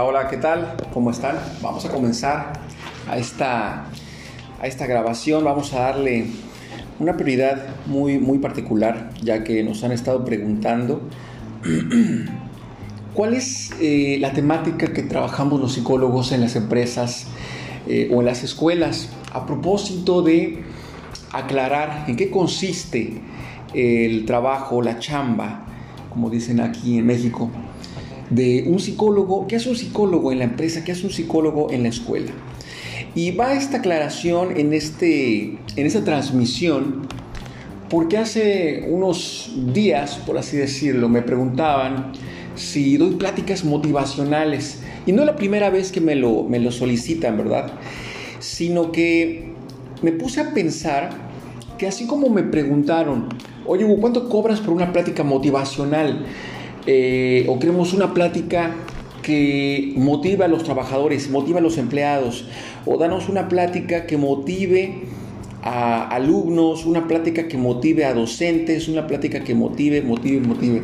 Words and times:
Hola, 0.00 0.28
¿qué 0.28 0.36
tal? 0.36 0.76
¿Cómo 0.94 1.10
están? 1.10 1.36
Vamos 1.60 1.84
a 1.84 1.90
comenzar 1.90 2.52
a 3.10 3.18
esta, 3.18 3.86
a 4.60 4.66
esta 4.68 4.86
grabación. 4.86 5.42
Vamos 5.42 5.72
a 5.72 5.80
darle 5.80 6.26
una 7.00 7.16
prioridad 7.16 7.66
muy, 7.86 8.20
muy 8.20 8.38
particular, 8.38 9.10
ya 9.20 9.42
que 9.42 9.64
nos 9.64 9.82
han 9.82 9.90
estado 9.90 10.24
preguntando 10.24 11.02
cuál 13.14 13.34
es 13.34 13.72
eh, 13.80 14.18
la 14.20 14.32
temática 14.32 14.92
que 14.92 15.02
trabajamos 15.02 15.60
los 15.60 15.72
psicólogos 15.72 16.30
en 16.30 16.42
las 16.42 16.54
empresas 16.54 17.26
eh, 17.88 18.08
o 18.12 18.20
en 18.20 18.26
las 18.26 18.44
escuelas 18.44 19.08
a 19.32 19.46
propósito 19.46 20.22
de 20.22 20.62
aclarar 21.32 22.04
en 22.06 22.14
qué 22.14 22.30
consiste 22.30 23.20
el 23.74 24.26
trabajo, 24.26 24.80
la 24.80 25.00
chamba, 25.00 25.66
como 26.08 26.30
dicen 26.30 26.60
aquí 26.60 26.98
en 26.98 27.06
México, 27.06 27.50
de 28.30 28.64
un 28.66 28.78
psicólogo, 28.78 29.46
¿qué 29.46 29.56
hace 29.56 29.70
un 29.70 29.76
psicólogo 29.76 30.32
en 30.32 30.38
la 30.38 30.44
empresa? 30.44 30.84
¿Qué 30.84 30.92
hace 30.92 31.06
un 31.06 31.12
psicólogo 31.12 31.70
en 31.70 31.82
la 31.82 31.88
escuela? 31.88 32.30
Y 33.14 33.32
va 33.32 33.54
esta 33.54 33.78
aclaración 33.78 34.56
en, 34.56 34.72
este, 34.72 35.58
en 35.76 35.86
esta 35.86 36.04
transmisión 36.04 37.08
porque 37.88 38.18
hace 38.18 38.86
unos 38.90 39.50
días, 39.72 40.16
por 40.26 40.36
así 40.36 40.56
decirlo, 40.56 41.08
me 41.08 41.22
preguntaban 41.22 42.12
si 42.54 42.96
doy 42.96 43.12
pláticas 43.12 43.64
motivacionales. 43.64 44.80
Y 45.06 45.12
no 45.12 45.22
es 45.22 45.26
la 45.26 45.36
primera 45.36 45.70
vez 45.70 45.90
que 45.90 46.00
me 46.00 46.14
lo, 46.14 46.44
me 46.44 46.58
lo 46.58 46.70
solicitan, 46.70 47.38
¿verdad? 47.38 47.72
Sino 48.40 48.92
que 48.92 49.52
me 50.02 50.12
puse 50.12 50.40
a 50.40 50.52
pensar 50.52 51.10
que 51.78 51.86
así 51.86 52.06
como 52.06 52.28
me 52.28 52.42
preguntaron, 52.42 53.28
oye, 53.64 53.86
¿cuánto 54.00 54.28
cobras 54.28 54.60
por 54.60 54.74
una 54.74 54.92
plática 54.92 55.22
motivacional? 55.22 56.26
Eh, 56.86 57.46
o 57.48 57.58
queremos 57.58 57.92
una 57.92 58.14
plática 58.14 58.74
que 59.22 59.92
motive 59.96 60.44
a 60.44 60.48
los 60.48 60.64
trabajadores, 60.64 61.28
motive 61.30 61.58
a 61.58 61.62
los 61.62 61.76
empleados, 61.76 62.46
o 62.86 62.96
danos 62.96 63.28
una 63.28 63.48
plática 63.48 64.06
que 64.06 64.16
motive 64.16 65.02
a 65.62 66.08
alumnos, 66.08 66.86
una 66.86 67.06
plática 67.06 67.48
que 67.48 67.58
motive 67.58 68.04
a 68.04 68.14
docentes, 68.14 68.88
una 68.88 69.06
plática 69.06 69.40
que 69.40 69.54
motive, 69.54 70.02
motive, 70.02 70.40
motive. 70.46 70.82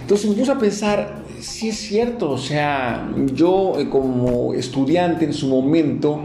Entonces 0.00 0.30
me 0.30 0.36
puse 0.36 0.52
a 0.52 0.58
pensar, 0.58 1.22
si 1.40 1.70
es 1.70 1.78
cierto, 1.78 2.30
o 2.30 2.38
sea, 2.38 3.10
yo 3.34 3.78
eh, 3.78 3.88
como 3.88 4.54
estudiante 4.54 5.24
en 5.24 5.32
su 5.32 5.48
momento 5.48 6.20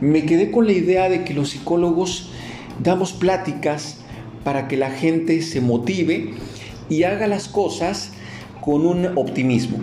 me 0.00 0.24
quedé 0.24 0.50
con 0.50 0.66
la 0.66 0.72
idea 0.72 1.08
de 1.08 1.24
que 1.24 1.34
los 1.34 1.50
psicólogos 1.50 2.30
damos 2.82 3.12
pláticas 3.12 3.98
para 4.42 4.68
que 4.68 4.76
la 4.76 4.90
gente 4.90 5.42
se 5.42 5.60
motive 5.60 6.30
y 6.88 7.04
haga 7.04 7.26
las 7.26 7.48
cosas 7.48 8.12
con 8.64 8.86
un 8.86 9.06
optimismo. 9.16 9.76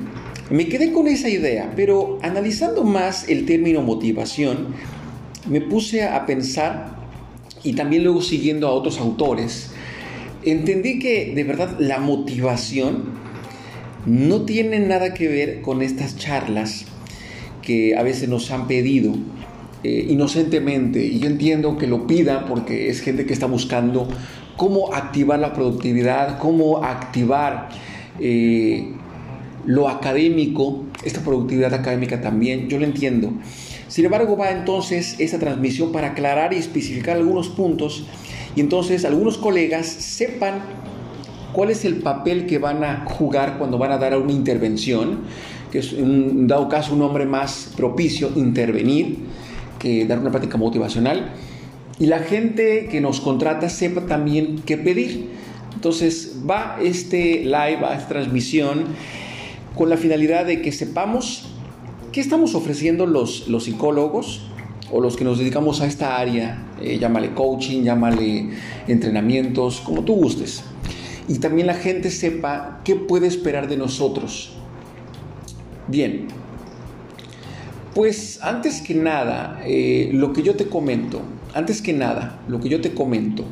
Me 0.49 0.67
quedé 0.67 0.91
con 0.91 1.07
esa 1.07 1.29
idea, 1.29 1.71
pero 1.75 2.17
analizando 2.23 2.83
más 2.83 3.29
el 3.29 3.45
término 3.45 3.83
motivación, 3.83 4.73
me 5.47 5.61
puse 5.61 6.03
a 6.03 6.25
pensar 6.25 6.95
y 7.63 7.73
también 7.73 8.03
luego 8.03 8.21
siguiendo 8.21 8.67
a 8.67 8.71
otros 8.71 8.99
autores, 8.99 9.69
entendí 10.43 10.97
que 10.97 11.33
de 11.35 11.43
verdad 11.43 11.77
la 11.79 11.99
motivación 11.99 13.03
no 14.07 14.41
tiene 14.41 14.79
nada 14.79 15.13
que 15.13 15.27
ver 15.27 15.61
con 15.61 15.83
estas 15.83 16.17
charlas 16.17 16.85
que 17.61 17.95
a 17.95 18.01
veces 18.01 18.27
nos 18.29 18.49
han 18.49 18.67
pedido 18.67 19.13
eh, 19.83 20.07
inocentemente. 20.09 21.05
Y 21.05 21.19
yo 21.19 21.27
entiendo 21.27 21.77
que 21.77 21.85
lo 21.85 22.07
pidan 22.07 22.45
porque 22.47 22.89
es 22.89 23.01
gente 23.01 23.27
que 23.27 23.33
está 23.33 23.45
buscando 23.45 24.07
cómo 24.57 24.91
activar 24.91 25.38
la 25.38 25.53
productividad, 25.53 26.39
cómo 26.39 26.83
activar 26.83 27.69
eh, 28.19 28.91
lo 29.65 29.89
académico, 29.89 30.85
esta 31.03 31.22
productividad 31.22 31.73
académica 31.73 32.22
también, 32.22 32.67
yo 32.67 32.79
lo 32.79 32.85
entiendo. 32.85 33.31
Sin 33.88 34.05
embargo, 34.05 34.38
va 34.38 34.51
entonces 34.51 35.16
esa 35.19 35.38
transmisión 35.38 35.91
para 35.91 36.09
aclarar 36.09 36.53
y 36.53 36.57
especificar 36.57 37.17
algunos 37.17 37.50
puntos 37.50 38.05
y 38.55 38.61
entonces 38.61 39.05
algunos 39.05 39.38
colegas 39.38 39.88
sepan 39.88 40.61
cuál 41.53 41.69
es 41.69 41.85
el 41.85 41.95
papel 41.97 42.45
que 42.45 42.57
van 42.57 42.83
a 42.83 43.05
jugar 43.05 43.57
cuando 43.57 43.77
van 43.77 43.91
a 43.91 43.97
dar 43.97 44.17
una 44.17 44.31
intervención, 44.31 45.19
que 45.71 45.79
es 45.79 45.94
en 45.94 46.47
dado 46.47 46.67
caso 46.69 46.94
un 46.94 47.00
nombre 47.00 47.25
más 47.25 47.73
propicio, 47.75 48.31
intervenir, 48.35 49.17
que 49.79 50.05
dar 50.05 50.19
una 50.19 50.31
práctica 50.31 50.57
motivacional. 50.57 51.31
Y 52.00 52.07
la 52.07 52.19
gente 52.19 52.88
que 52.89 53.00
nos 53.00 53.21
contrata 53.21 53.69
sepa 53.69 54.01
también 54.01 54.61
qué 54.66 54.77
pedir. 54.77 55.29
Entonces 55.81 56.36
va 56.47 56.78
este 56.80 57.44
live, 57.44 57.80
va 57.81 57.96
esta 57.96 58.08
transmisión 58.08 58.84
con 59.75 59.90
la 59.90 59.97
finalidad 59.97 60.46
de 60.46 60.62
que 60.62 60.72
sepamos 60.72 61.50
qué 62.12 62.22
estamos 62.22 62.53
ofreciendo 62.53 63.08
los, 63.08 63.47
los 63.47 63.64
psicólogos 63.64 64.44
o 64.92 65.02
los 65.02 65.18
que 65.18 65.24
nos 65.24 65.40
dedicamos 65.40 65.81
a 65.81 65.88
esta 65.88 66.19
área, 66.19 66.68
eh, 66.80 67.00
llámale 67.00 67.34
coaching, 67.34 67.81
llámale 67.81 68.52
entrenamientos, 68.88 69.81
como 69.81 70.03
tú 70.03 70.14
gustes. 70.14 70.64
Y 71.28 71.40
también 71.40 71.66
la 71.66 71.74
gente 71.74 72.12
sepa 72.12 72.81
qué 72.86 72.96
puede 72.96 73.25
esperar 73.25 73.68
de 73.68 73.78
nosotros. 73.78 74.53
Bien, 75.88 76.28
pues 77.96 78.40
antes 78.44 78.84
que 78.84 78.94
nada, 78.94 79.63
eh, 79.66 80.12
lo 80.13 80.31
que 80.31 80.44
yo 80.44 80.53
te 80.53 80.68
comento, 80.68 81.24
antes 81.56 81.81
que 81.81 81.94
nada, 81.94 82.40
lo 82.48 82.59
que 82.59 82.69
yo 82.69 82.81
te 82.81 82.94
comento 82.94 83.46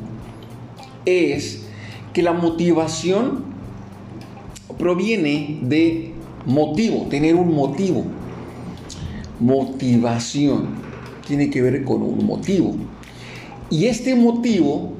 es 1.04 1.66
que 2.12 2.22
la 2.22 2.32
motivación 2.32 3.44
proviene 4.78 5.58
de 5.62 6.12
motivo, 6.46 7.06
tener 7.08 7.34
un 7.34 7.54
motivo. 7.54 8.04
Motivación 9.38 10.68
tiene 11.26 11.50
que 11.50 11.62
ver 11.62 11.84
con 11.84 12.02
un 12.02 12.26
motivo. 12.26 12.74
Y 13.70 13.86
este 13.86 14.14
motivo, 14.14 14.92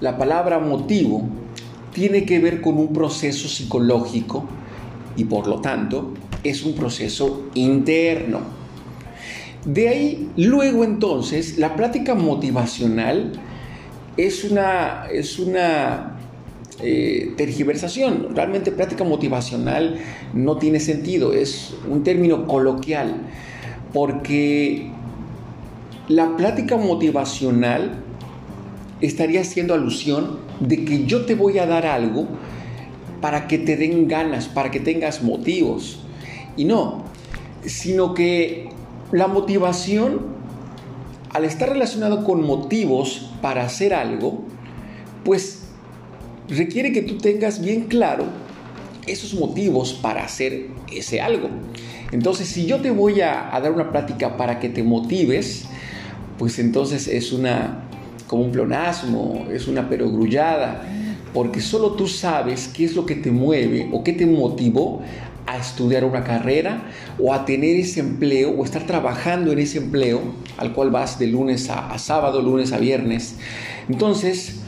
la 0.00 0.18
palabra 0.18 0.58
motivo, 0.58 1.22
tiene 1.92 2.24
que 2.24 2.38
ver 2.38 2.60
con 2.60 2.78
un 2.78 2.92
proceso 2.92 3.48
psicológico 3.48 4.44
y 5.16 5.24
por 5.24 5.46
lo 5.46 5.60
tanto 5.60 6.14
es 6.42 6.64
un 6.64 6.74
proceso 6.74 7.48
interno. 7.54 8.40
De 9.64 9.88
ahí, 9.88 10.30
luego 10.36 10.84
entonces, 10.84 11.58
la 11.58 11.76
plática 11.76 12.14
motivacional 12.14 13.32
es 14.26 14.44
una, 14.44 15.06
es 15.12 15.38
una 15.38 16.16
eh, 16.82 17.32
tergiversación. 17.36 18.34
Realmente 18.34 18.72
práctica 18.72 19.04
motivacional 19.04 19.98
no 20.34 20.56
tiene 20.56 20.80
sentido, 20.80 21.32
es 21.32 21.74
un 21.88 22.02
término 22.02 22.46
coloquial, 22.46 23.14
porque 23.92 24.90
la 26.08 26.36
plática 26.36 26.76
motivacional 26.76 28.02
estaría 29.00 29.40
haciendo 29.40 29.74
alusión 29.74 30.38
de 30.60 30.84
que 30.84 31.06
yo 31.06 31.24
te 31.24 31.34
voy 31.34 31.58
a 31.58 31.66
dar 31.66 31.86
algo 31.86 32.26
para 33.20 33.46
que 33.46 33.58
te 33.58 33.76
den 33.76 34.08
ganas, 34.08 34.48
para 34.48 34.70
que 34.70 34.80
tengas 34.80 35.22
motivos. 35.22 36.00
Y 36.56 36.64
no, 36.64 37.04
sino 37.64 38.14
que 38.14 38.68
la 39.12 39.26
motivación 39.26 40.39
al 41.32 41.44
estar 41.44 41.68
relacionado 41.68 42.24
con 42.24 42.44
motivos 42.44 43.30
para 43.40 43.64
hacer 43.64 43.94
algo, 43.94 44.44
pues 45.24 45.60
requiere 46.48 46.92
que 46.92 47.02
tú 47.02 47.18
tengas 47.18 47.60
bien 47.60 47.84
claro 47.84 48.24
esos 49.06 49.34
motivos 49.34 49.92
para 49.92 50.24
hacer 50.24 50.68
ese 50.92 51.20
algo. 51.20 51.48
Entonces, 52.12 52.48
si 52.48 52.66
yo 52.66 52.80
te 52.80 52.90
voy 52.90 53.20
a, 53.20 53.50
dar 53.62 53.72
una 53.72 53.90
plática 53.90 54.36
para 54.36 54.58
que 54.58 54.68
te 54.68 54.82
motives, 54.82 55.66
pues 56.38 56.58
entonces 56.58 57.06
es 57.06 57.32
una 57.32 57.84
como 58.26 58.44
un 58.44 58.52
pleonasmo, 58.52 59.46
es 59.52 59.66
una 59.66 59.88
perogrullada, 59.88 60.82
porque 61.34 61.60
solo 61.60 61.92
tú 61.92 62.06
sabes 62.06 62.68
qué 62.68 62.84
es 62.84 62.94
lo 62.94 63.06
que 63.06 63.16
te 63.16 63.30
mueve 63.30 63.88
o 63.92 64.04
qué 64.04 64.12
te 64.12 64.26
motivó 64.26 65.02
a 65.46 65.58
estudiar 65.58 66.04
una 66.04 66.24
carrera 66.24 66.90
o 67.18 67.34
a 67.34 67.44
tener 67.44 67.76
ese 67.76 68.00
empleo 68.00 68.50
o 68.50 68.64
estar 68.64 68.86
trabajando 68.86 69.52
en 69.52 69.58
ese 69.58 69.78
empleo 69.78 70.20
al 70.56 70.72
cual 70.72 70.90
vas 70.90 71.18
de 71.18 71.26
lunes 71.26 71.70
a, 71.70 71.96
sábado, 71.98 72.42
lunes 72.42 72.72
a 72.72 72.78
viernes. 72.78 73.36
Entonces, 73.88 74.60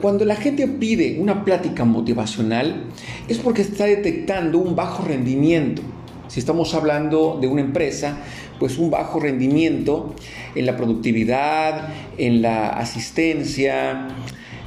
cuando 0.00 0.24
la 0.24 0.36
gente 0.36 0.66
pide 0.68 1.18
una 1.18 1.44
plática 1.44 1.84
motivacional 1.84 2.84
es 3.28 3.38
porque 3.38 3.62
está 3.62 3.84
detectando 3.84 4.58
un 4.58 4.76
bajo 4.76 5.04
rendimiento. 5.04 5.82
Si 6.28 6.40
estamos 6.40 6.74
hablando 6.74 7.38
de 7.40 7.48
una 7.48 7.60
empresa, 7.62 8.18
pues 8.58 8.78
un 8.78 8.90
bajo 8.90 9.20
rendimiento 9.20 10.14
en 10.54 10.66
la 10.66 10.76
productividad, 10.76 11.88
en 12.18 12.42
la 12.42 12.68
asistencia, 12.70 14.08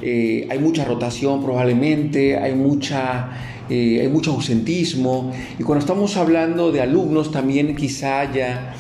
eh, 0.01 0.47
hay 0.49 0.59
mucha 0.59 0.85
rotación 0.85 1.43
probablemente, 1.43 2.37
hay 2.37 2.55
mucha 2.55 3.29
eh, 3.69 3.99
hay 4.01 4.07
mucho 4.07 4.31
ausentismo 4.31 5.31
y 5.57 5.63
cuando 5.63 5.79
estamos 5.81 6.17
hablando 6.17 6.71
de 6.71 6.81
alumnos 6.81 7.31
también 7.31 7.75
quizá 7.75 8.21
haya 8.21 8.73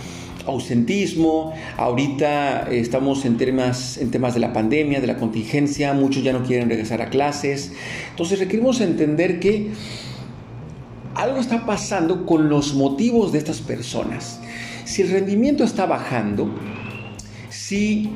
ausentismo, 0.45 1.53
ahorita 1.77 2.71
eh, 2.71 2.79
estamos 2.79 3.25
en 3.25 3.37
temas, 3.37 3.97
en 3.97 4.11
temas 4.11 4.33
de 4.33 4.39
la 4.39 4.51
pandemia, 4.51 4.99
de 4.99 5.07
la 5.07 5.17
contingencia, 5.17 5.93
muchos 5.93 6.23
ya 6.23 6.33
no 6.33 6.43
quieren 6.43 6.69
regresar 6.69 7.01
a 7.01 7.09
clases, 7.09 7.73
entonces 8.09 8.39
requerimos 8.39 8.81
entender 8.81 9.39
que 9.39 9.69
algo 11.15 11.39
está 11.39 11.65
pasando 11.65 12.25
con 12.25 12.49
los 12.49 12.73
motivos 12.73 13.31
de 13.31 13.39
estas 13.39 13.61
personas. 13.61 14.39
Si 14.85 15.01
el 15.01 15.11
rendimiento 15.11 15.63
está 15.63 15.85
bajando, 15.85 16.49
si 17.49 18.09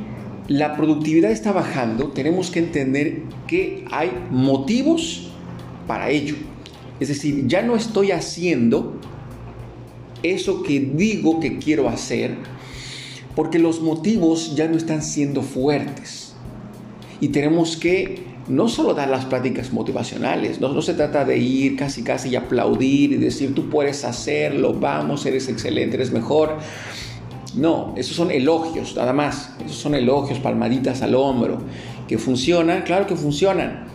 la 0.48 0.76
productividad 0.76 1.32
está 1.32 1.52
bajando, 1.52 2.10
tenemos 2.10 2.50
que 2.50 2.60
entender 2.60 3.24
que 3.48 3.86
hay 3.92 4.12
motivos 4.32 5.30
para 5.88 6.10
ello. 6.10 6.36
Es 7.04 7.10
decir, 7.10 7.48
ya 7.48 7.62
no 7.62 7.76
estoy 7.76 8.12
haciendo 8.12 8.94
eso 10.24 10.64
que 10.64 10.80
digo 10.80 11.42
que 11.42 11.58
quiero 11.58 11.90
hacer, 11.90 12.38
porque 13.36 13.60
los 13.60 13.82
motivos 13.82 14.56
ya 14.56 14.70
no 14.70 14.78
están 14.78 15.02
siendo 15.02 15.42
fuertes. 15.42 16.34
Y 17.20 17.28
tenemos 17.28 17.76
que 17.76 18.24
no 18.48 18.70
solo 18.70 18.94
dar 18.94 19.10
las 19.10 19.26
pláticas 19.26 19.74
motivacionales, 19.74 20.62
no, 20.62 20.72
no, 20.72 20.82
se 20.82 20.94
trata 20.94 21.26
de 21.26 21.38
ir 21.40 21.76
casi 21.76 22.04
casi 22.04 22.30
y 22.30 22.38
aplaudir 22.38 23.12
y 23.12 23.18
decir 23.18 23.54
tú 23.54 23.70
puedes 23.70 24.06
hacerlo, 24.06 24.74
vamos, 24.74 25.26
eres 25.26 25.50
excelente, 25.50 25.98
eres 25.98 26.14
mejor. 26.14 26.58
No, 27.54 27.94
esos 27.98 28.16
son 28.16 28.32
elogios, 28.32 28.96
nada 28.96 29.12
más. 29.12 29.50
Esos 29.66 29.76
son 29.76 29.94
elogios, 29.94 30.40
palmaditas 30.40 31.02
al 31.02 31.16
hombro. 31.16 31.58
Que 32.08 32.18
funcionan, 32.18 32.84
claro 32.84 33.08
que 33.08 33.18
funcionan, 33.18 33.92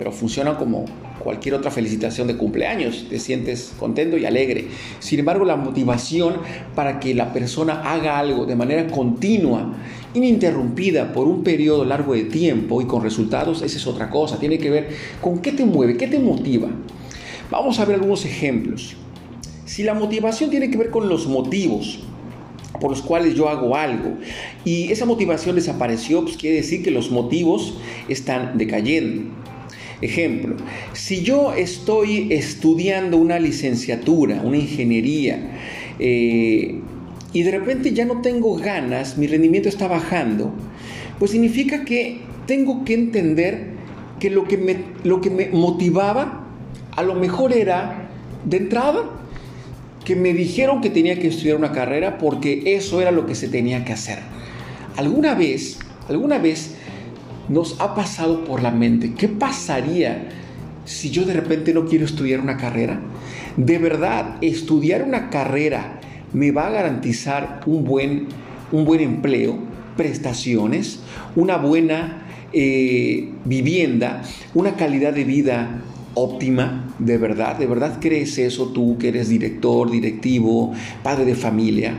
pero 0.00 0.12
funcionan 0.12 0.54
como 0.54 0.86
cualquier 1.22 1.54
otra 1.56 1.70
felicitación 1.70 2.26
de 2.26 2.38
cumpleaños. 2.38 3.04
Te 3.10 3.18
sientes 3.18 3.74
contento 3.78 4.16
y 4.16 4.24
alegre. 4.24 4.68
Sin 4.98 5.18
embargo, 5.18 5.44
la 5.44 5.56
motivación 5.56 6.36
para 6.74 6.98
que 6.98 7.14
la 7.14 7.34
persona 7.34 7.82
haga 7.82 8.18
algo 8.18 8.46
de 8.46 8.56
manera 8.56 8.86
continua, 8.86 9.74
ininterrumpida 10.14 11.12
por 11.12 11.28
un 11.28 11.44
periodo 11.44 11.84
largo 11.84 12.14
de 12.14 12.24
tiempo 12.24 12.80
y 12.80 12.86
con 12.86 13.02
resultados, 13.02 13.60
esa 13.60 13.76
es 13.76 13.86
otra 13.86 14.08
cosa. 14.08 14.38
Tiene 14.38 14.56
que 14.56 14.70
ver 14.70 14.88
con 15.20 15.40
qué 15.40 15.52
te 15.52 15.66
mueve, 15.66 15.98
qué 15.98 16.06
te 16.06 16.18
motiva. 16.18 16.70
Vamos 17.50 17.78
a 17.78 17.84
ver 17.84 17.96
algunos 17.96 18.24
ejemplos. 18.24 18.96
Si 19.66 19.82
la 19.82 19.92
motivación 19.92 20.48
tiene 20.48 20.70
que 20.70 20.78
ver 20.78 20.88
con 20.88 21.10
los 21.10 21.26
motivos, 21.26 21.98
por 22.80 22.88
los 22.88 23.02
cuales 23.02 23.34
yo 23.34 23.50
hago 23.50 23.76
algo 23.76 24.14
y 24.64 24.90
esa 24.90 25.04
motivación 25.04 25.56
desapareció, 25.56 26.22
pues 26.22 26.38
quiere 26.38 26.56
decir 26.56 26.82
que 26.82 26.90
los 26.90 27.10
motivos 27.10 27.74
están 28.08 28.56
decayendo. 28.56 29.39
Ejemplo, 30.02 30.56
si 30.94 31.22
yo 31.22 31.52
estoy 31.52 32.32
estudiando 32.32 33.18
una 33.18 33.38
licenciatura, 33.38 34.40
una 34.42 34.56
ingeniería, 34.56 35.58
eh, 35.98 36.80
y 37.32 37.42
de 37.42 37.50
repente 37.50 37.92
ya 37.92 38.06
no 38.06 38.22
tengo 38.22 38.56
ganas, 38.56 39.18
mi 39.18 39.26
rendimiento 39.26 39.68
está 39.68 39.88
bajando, 39.88 40.52
pues 41.18 41.32
significa 41.32 41.84
que 41.84 42.20
tengo 42.46 42.84
que 42.84 42.94
entender 42.94 43.80
que 44.18 44.30
lo 44.30 44.44
que 44.44 44.56
me, 44.56 44.76
lo 45.04 45.20
que 45.20 45.30
me 45.30 45.48
motivaba 45.50 46.46
a 46.96 47.02
lo 47.02 47.14
mejor 47.14 47.52
era 47.52 48.08
de 48.44 48.56
entrada 48.56 49.04
que 50.04 50.16
me 50.16 50.32
dijeron 50.32 50.80
que 50.80 50.90
tenía 50.90 51.18
que 51.18 51.28
estudiar 51.28 51.56
una 51.56 51.72
carrera 51.72 52.18
porque 52.18 52.62
eso 52.74 53.00
era 53.00 53.10
lo 53.10 53.26
que 53.26 53.34
se 53.34 53.48
tenía 53.48 53.84
que 53.84 53.92
hacer. 53.92 54.18
¿Alguna 54.96 55.34
vez, 55.34 55.78
alguna 56.08 56.38
vez 56.38 56.74
nos 57.50 57.78
ha 57.80 57.94
pasado 57.94 58.44
por 58.44 58.62
la 58.62 58.70
mente 58.70 59.12
qué 59.12 59.28
pasaría 59.28 60.28
si 60.86 61.10
yo 61.10 61.24
de 61.24 61.34
repente 61.34 61.74
no 61.74 61.84
quiero 61.84 62.06
estudiar 62.06 62.40
una 62.40 62.56
carrera? 62.56 63.00
¿De 63.56 63.78
verdad 63.78 64.36
estudiar 64.40 65.02
una 65.02 65.28
carrera 65.28 66.00
me 66.32 66.52
va 66.52 66.68
a 66.68 66.70
garantizar 66.70 67.60
un 67.66 67.84
buen, 67.84 68.28
un 68.72 68.84
buen 68.84 69.00
empleo, 69.00 69.58
prestaciones, 69.96 71.00
una 71.36 71.56
buena 71.56 72.22
eh, 72.52 73.28
vivienda, 73.44 74.22
una 74.54 74.76
calidad 74.76 75.12
de 75.12 75.24
vida 75.24 75.82
óptima, 76.14 76.94
de 76.98 77.18
verdad, 77.18 77.56
de 77.56 77.66
verdad 77.66 77.98
crees 78.00 78.38
eso 78.38 78.68
tú 78.68 78.96
que 78.98 79.08
eres 79.08 79.28
director, 79.28 79.90
directivo, 79.90 80.72
padre 81.02 81.24
de 81.24 81.34
familia. 81.34 81.94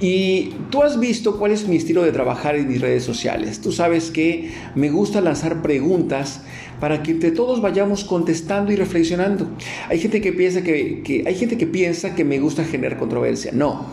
Y 0.00 0.50
tú 0.70 0.82
has 0.82 0.98
visto 0.98 1.38
cuál 1.38 1.52
es 1.52 1.68
mi 1.68 1.76
estilo 1.76 2.02
de 2.02 2.12
trabajar 2.12 2.56
en 2.56 2.68
mis 2.68 2.80
redes 2.80 3.04
sociales. 3.04 3.60
Tú 3.60 3.70
sabes 3.70 4.10
que 4.10 4.50
me 4.74 4.90
gusta 4.90 5.20
lanzar 5.20 5.62
preguntas 5.62 6.42
para 6.80 7.02
que 7.02 7.12
entre 7.12 7.30
todos 7.30 7.62
vayamos 7.62 8.04
contestando 8.04 8.72
y 8.72 8.76
reflexionando. 8.76 9.48
Hay 9.88 9.98
gente 10.00 10.20
que 10.20 10.32
piensa 10.32 10.62
que, 10.62 11.24
hay 11.26 11.34
gente 11.34 11.56
que 11.56 11.66
piensa 11.66 12.14
que 12.14 12.24
me 12.24 12.38
gusta 12.40 12.64
generar 12.64 12.98
controversia. 12.98 13.52
No. 13.52 13.86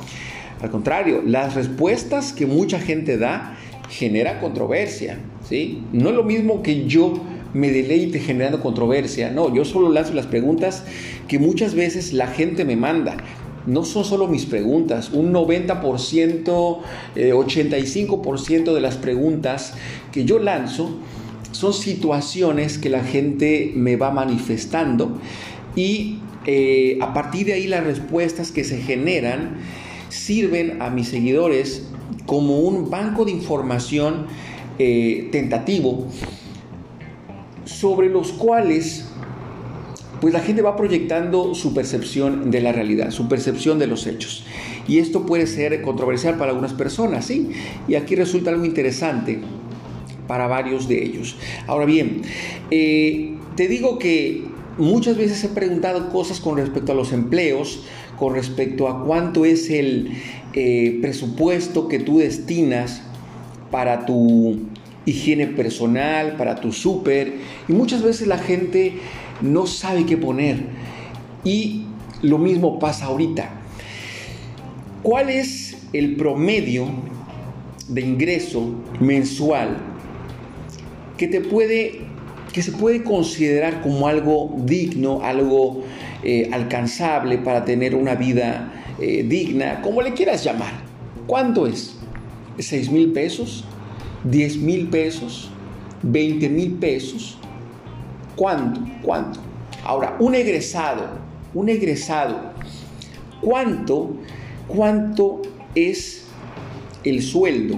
Al 0.61 0.69
contrario, 0.71 1.21
las 1.25 1.55
respuestas 1.55 2.33
que 2.33 2.45
mucha 2.45 2.79
gente 2.79 3.17
da 3.17 3.57
genera 3.89 4.39
controversia, 4.39 5.19
¿sí? 5.47 5.83
No 5.91 6.09
es 6.09 6.15
lo 6.15 6.23
mismo 6.23 6.61
que 6.63 6.85
yo 6.85 7.21
me 7.53 7.71
deleite 7.71 8.19
generando 8.19 8.61
controversia. 8.61 9.31
No, 9.31 9.53
yo 9.53 9.65
solo 9.65 9.89
lanzo 9.89 10.13
las 10.13 10.27
preguntas 10.27 10.83
que 11.27 11.39
muchas 11.39 11.75
veces 11.75 12.13
la 12.13 12.27
gente 12.27 12.65
me 12.65 12.75
manda. 12.75 13.17
No 13.65 13.85
son 13.85 14.03
solo 14.05 14.27
mis 14.27 14.45
preguntas, 14.45 15.11
un 15.13 15.31
90%, 15.33 16.79
85% 17.15 18.51
eh, 18.51 18.73
de 18.73 18.81
las 18.81 18.95
preguntas 18.97 19.73
que 20.11 20.25
yo 20.25 20.39
lanzo 20.39 20.89
son 21.51 21.73
situaciones 21.73 22.77
que 22.77 22.89
la 22.89 23.03
gente 23.03 23.71
me 23.75 23.97
va 23.97 24.11
manifestando 24.11 25.19
y 25.75 26.19
eh, 26.45 26.97
a 27.01 27.13
partir 27.13 27.45
de 27.45 27.53
ahí 27.53 27.67
las 27.67 27.83
respuestas 27.83 28.51
que 28.51 28.63
se 28.63 28.81
generan 28.81 29.57
sirven 30.09 30.81
a 30.81 30.89
mis 30.89 31.09
seguidores 31.09 31.87
como 32.25 32.59
un 32.59 32.89
banco 32.89 33.25
de 33.25 33.31
información 33.31 34.25
eh, 34.79 35.29
tentativo 35.31 36.07
sobre 37.65 38.09
los 38.09 38.31
cuales 38.31 39.10
pues 40.21 40.33
la 40.33 40.39
gente 40.39 40.61
va 40.61 40.77
proyectando 40.77 41.55
su 41.55 41.73
percepción 41.73 42.51
de 42.51 42.61
la 42.61 42.71
realidad, 42.71 43.09
su 43.09 43.27
percepción 43.27 43.79
de 43.79 43.87
los 43.87 44.05
hechos. 44.05 44.45
Y 44.87 44.99
esto 44.99 45.25
puede 45.25 45.47
ser 45.47 45.81
controversial 45.81 46.37
para 46.37 46.51
algunas 46.51 46.73
personas, 46.73 47.25
¿sí? 47.25 47.49
Y 47.87 47.95
aquí 47.95 48.15
resulta 48.15 48.51
algo 48.51 48.63
interesante 48.63 49.39
para 50.27 50.47
varios 50.47 50.87
de 50.87 51.03
ellos. 51.03 51.35
Ahora 51.65 51.85
bien, 51.85 52.21
eh, 52.69 53.33
te 53.55 53.67
digo 53.67 53.97
que 53.97 54.43
muchas 54.77 55.17
veces 55.17 55.43
he 55.43 55.49
preguntado 55.49 56.09
cosas 56.09 56.39
con 56.39 56.55
respecto 56.55 56.91
a 56.91 56.95
los 56.95 57.11
empleos, 57.13 57.83
con 58.17 58.35
respecto 58.35 58.87
a 58.87 59.03
cuánto 59.03 59.43
es 59.43 59.71
el 59.71 60.11
eh, 60.53 60.99
presupuesto 61.01 61.87
que 61.87 61.97
tú 61.97 62.19
destinas 62.19 63.01
para 63.71 64.05
tu 64.05 64.59
higiene 65.05 65.47
personal, 65.47 66.35
para 66.37 66.55
tu 66.55 66.71
súper. 66.71 67.33
Y 67.67 67.73
muchas 67.73 68.03
veces 68.03 68.27
la 68.27 68.37
gente 68.37 68.93
no 69.41 69.67
sabe 69.67 70.05
qué 70.05 70.17
poner. 70.17 70.65
Y 71.43 71.85
lo 72.21 72.37
mismo 72.37 72.79
pasa 72.79 73.05
ahorita. 73.05 73.49
¿Cuál 75.03 75.29
es 75.29 75.77
el 75.93 76.15
promedio 76.15 76.87
de 77.87 78.01
ingreso 78.01 78.71
mensual 78.99 79.77
que 81.17 81.27
te 81.27 81.41
puede 81.41 82.11
que 82.53 82.61
se 82.61 82.73
puede 82.73 83.03
considerar 83.03 83.81
como 83.81 84.07
algo 84.07 84.53
digno, 84.65 85.21
algo 85.23 85.83
eh, 86.23 86.49
alcanzable 86.51 87.37
para 87.37 87.63
tener 87.63 87.95
una 87.95 88.15
vida 88.15 88.73
eh, 88.99 89.23
digna, 89.27 89.81
como 89.81 90.01
le 90.01 90.13
quieras 90.13 90.43
llamar. 90.43 90.73
¿Cuánto 91.27 91.65
es? 91.65 91.95
¿6 92.57 92.91
mil 92.91 93.13
pesos? 93.13 93.63
10 94.25 94.57
mil 94.57 94.87
pesos, 94.89 95.49
20 96.03 96.49
mil 96.49 96.73
pesos. 96.73 97.37
¿Cuánto? 98.41 98.81
¿Cuánto? 99.03 99.39
Ahora, 99.83 100.15
un 100.17 100.33
egresado, 100.33 101.09
un 101.53 101.69
egresado, 101.69 102.53
¿cuánto, 103.39 104.15
cuánto 104.67 105.43
es 105.75 106.23
el 107.03 107.21
sueldo 107.21 107.75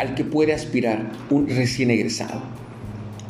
al 0.00 0.16
que 0.16 0.24
puede 0.24 0.54
aspirar 0.54 1.12
un 1.30 1.46
recién 1.46 1.92
egresado? 1.92 2.42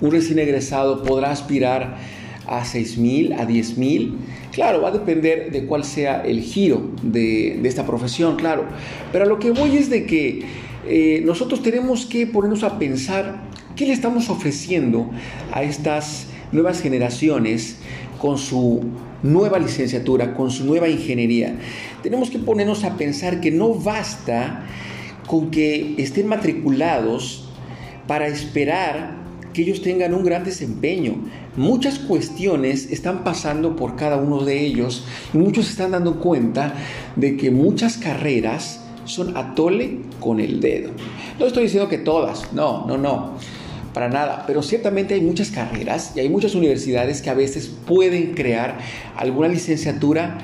Un 0.00 0.12
recién 0.12 0.38
egresado 0.38 1.02
podrá 1.02 1.30
aspirar 1.30 1.98
a 2.46 2.64
6 2.64 2.96
mil, 2.96 3.34
a 3.34 3.44
10 3.44 3.76
mil. 3.76 4.16
Claro, 4.50 4.80
va 4.80 4.88
a 4.88 4.92
depender 4.92 5.52
de 5.52 5.66
cuál 5.66 5.84
sea 5.84 6.22
el 6.22 6.40
giro 6.40 6.90
de, 7.02 7.60
esta 7.68 7.84
profesión, 7.84 8.36
claro. 8.36 8.64
Pero 9.12 9.24
a 9.24 9.28
lo 9.28 9.38
que 9.38 9.50
voy 9.50 9.76
es 9.76 9.90
de 9.90 10.06
que 10.06 10.42
eh, 10.88 11.20
nosotros 11.22 11.62
tenemos 11.62 12.06
que 12.06 12.26
ponernos 12.26 12.62
a 12.62 12.78
pensar 12.78 13.52
qué 13.76 13.86
le 13.86 13.92
estamos 13.92 14.30
ofreciendo 14.30 15.10
a 15.52 15.62
estas 15.62 16.26
nuevas 16.52 16.80
generaciones 16.80 17.76
con 18.20 18.38
su 18.38 18.82
nueva 19.22 19.58
licenciatura, 19.58 20.34
con 20.34 20.50
su 20.50 20.64
nueva 20.64 20.88
ingeniería. 20.88 21.56
Tenemos 22.02 22.30
que 22.30 22.38
ponernos 22.38 22.84
a 22.84 22.96
pensar 22.96 23.40
que 23.40 23.50
no 23.50 23.74
basta 23.74 24.64
con 25.26 25.50
que 25.50 25.94
estén 25.98 26.28
matriculados 26.28 27.48
para 28.06 28.26
esperar 28.26 29.24
que 29.52 29.62
ellos 29.62 29.82
tengan 29.82 30.14
un 30.14 30.24
gran 30.24 30.44
desempeño. 30.44 31.14
Muchas 31.56 31.98
cuestiones 31.98 32.90
están 32.90 33.24
pasando 33.24 33.76
por 33.76 33.96
cada 33.96 34.16
uno 34.16 34.44
de 34.44 34.64
ellos 34.64 35.06
y 35.32 35.38
muchos 35.38 35.70
están 35.70 35.92
dando 35.92 36.20
cuenta 36.20 36.74
de 37.16 37.36
que 37.36 37.50
muchas 37.50 37.96
carreras 37.96 38.84
son 39.04 39.36
atole 39.36 40.00
con 40.20 40.40
el 40.40 40.60
dedo. 40.60 40.90
No 41.38 41.46
estoy 41.46 41.64
diciendo 41.64 41.88
que 41.88 41.98
todas, 41.98 42.52
no, 42.52 42.86
no, 42.86 42.98
no. 42.98 43.34
Para 43.94 44.08
nada, 44.08 44.44
pero 44.46 44.60
ciertamente 44.62 45.14
hay 45.14 45.20
muchas 45.20 45.50
carreras 45.50 46.12
y 46.16 46.20
hay 46.20 46.28
muchas 46.28 46.56
universidades 46.56 47.22
que 47.22 47.30
a 47.30 47.34
veces 47.34 47.72
pueden 47.86 48.34
crear 48.34 48.76
alguna 49.16 49.46
licenciatura 49.46 50.38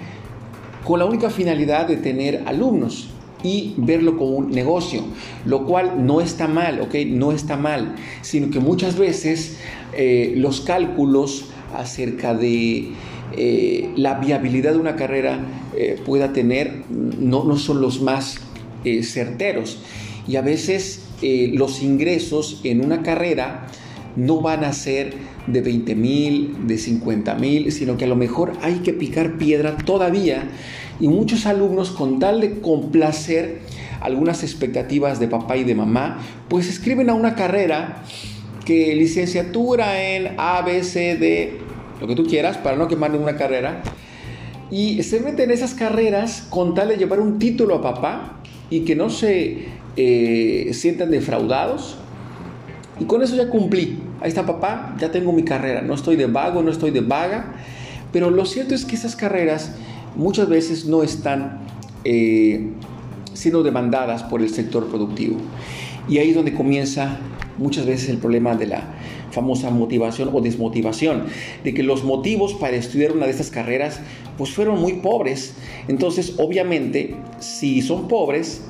con 0.85 1.01
la 1.01 1.05
única 1.05 1.31
finalidad 1.31 1.89
de 1.89 1.97
tener 1.97 2.45
alumnos 2.47 3.11
y 3.43 3.75
verlo 3.77 4.17
como 4.17 4.31
un 4.37 4.51
negocio, 4.51 5.03
lo 5.45 5.67
cual 5.67 6.07
no 6.07 6.21
está 6.21 6.47
mal, 6.47 6.81
¿ok? 6.81 6.95
No 7.07 7.33
está 7.33 7.57
mal, 7.57 7.97
sino 8.23 8.51
que 8.51 8.61
muchas 8.61 8.97
veces 8.97 9.57
eh, 9.95 10.35
los 10.37 10.61
cálculos 10.61 11.47
acerca 11.77 12.35
de 12.35 12.91
eh, 13.37 13.91
la 13.97 14.15
viabilidad 14.15 14.73
de 14.73 14.79
una 14.79 14.95
carrera 14.95 15.41
eh, 15.77 16.01
pueda 16.05 16.33
tener 16.33 16.85
no, 16.89 17.45
no, 17.45 17.57
son 17.57 17.81
los 17.81 18.01
más 18.01 18.41
certeros 19.03 19.79
y 20.27 20.37
a 20.37 20.43
veces 20.43 21.10
los 21.23 21.83
ingresos 21.83 22.61
en 22.65 22.85
una 22.85 23.03
carrera 23.03 23.67
no 24.17 24.41
van 24.41 24.65
a 24.65 24.73
ser 24.73 25.15
de 25.47 25.61
20 25.61 25.95
mil, 25.95 26.67
de 26.67 26.79
50 26.79 27.35
mil, 27.37 27.73
sino 27.73 27.97
que 27.97 28.05
a 28.05 28.09
lo 28.09 28.17
mejor 28.17 28.53
hay 28.63 28.77
que 28.77 28.93
picar 28.93 29.39
piedra 29.39 29.77
todavía. 29.77 30.49
Y 31.01 31.09
muchos 31.09 31.47
alumnos 31.47 31.91
con 31.91 32.19
tal 32.19 32.41
de 32.41 32.61
complacer 32.61 33.61
algunas 34.01 34.43
expectativas 34.43 35.21
de 35.21 35.29
papá 35.29 35.57
y 35.57 35.65
de 35.65 35.75
mamá, 35.75 36.21
pues 36.49 36.69
escriben 36.69 37.11
a 37.11 37.15
una 37.15 37.35
carrera 37.35 38.03
que 38.65 38.95
licenciatura 38.95 40.03
en 40.03 40.35
A, 40.39 40.63
B, 40.63 40.83
C, 40.83 41.17
D, 41.17 41.59
lo 42.01 42.07
que 42.07 42.15
tú 42.15 42.25
quieras, 42.25 42.57
para 42.57 42.77
no 42.77 42.89
quemar 42.89 43.11
ninguna 43.11 43.37
carrera, 43.37 43.83
y 44.71 45.03
se 45.03 45.21
meten 45.21 45.51
en 45.51 45.51
esas 45.51 45.75
carreras 45.75 46.47
con 46.49 46.75
tal 46.75 46.89
de 46.89 46.97
llevar 46.97 47.21
un 47.21 47.39
título 47.39 47.77
a 47.77 47.83
papá 47.83 48.41
y 48.71 48.81
que 48.81 48.95
no 48.95 49.11
se 49.11 49.67
eh, 49.97 50.71
sientan 50.73 51.11
defraudados. 51.11 51.97
Y 52.99 53.05
con 53.05 53.23
eso 53.23 53.37
ya 53.37 53.49
cumplí. 53.49 53.99
Ahí 54.21 54.29
está 54.29 54.45
papá, 54.45 54.95
ya 54.99 55.11
tengo 55.11 55.33
mi 55.33 55.45
carrera. 55.45 55.83
No 55.83 55.95
estoy 55.95 56.17
de 56.17 56.27
vago, 56.27 56.63
no 56.63 56.71
estoy 56.71 56.91
de 56.91 57.01
vaga. 57.01 57.55
Pero 58.13 58.31
lo 58.31 58.45
cierto 58.45 58.75
es 58.75 58.85
que 58.85 58.97
esas 58.97 59.17
carreras 59.17 59.73
muchas 60.17 60.49
veces 60.49 60.85
no 60.87 61.03
están 61.03 61.61
eh, 62.05 62.71
siendo 63.33 63.63
demandadas 63.63 64.23
por 64.23 64.43
el 64.43 64.51
sector 64.51 64.89
productivo. 64.89 65.37
Y 66.09 66.19
ahí 66.19 66.31
es 66.31 66.35
donde 66.35 66.55
comienza 66.55 67.19
muchas 67.59 67.87
veces 67.87 68.09
el 68.09 68.19
problema 68.19 68.57
de 68.57 68.67
la 68.67 68.95
famosa 69.31 69.71
motivación 69.71 70.31
o 70.33 70.41
desmotivación, 70.41 71.25
de 71.63 71.73
que 71.73 71.83
los 71.83 72.05
motivos 72.05 72.55
para 72.55 72.77
estudiar 72.77 73.13
una 73.13 73.27
de 73.27 73.33
estas 73.33 73.51
carreras 73.51 74.01
pues 74.37 74.51
fueron 74.51 74.81
muy 74.81 74.95
pobres. 74.95 75.55
Entonces, 75.87 76.35
obviamente, 76.39 77.15
si 77.39 77.83
son 77.83 78.09
pobres, 78.09 78.63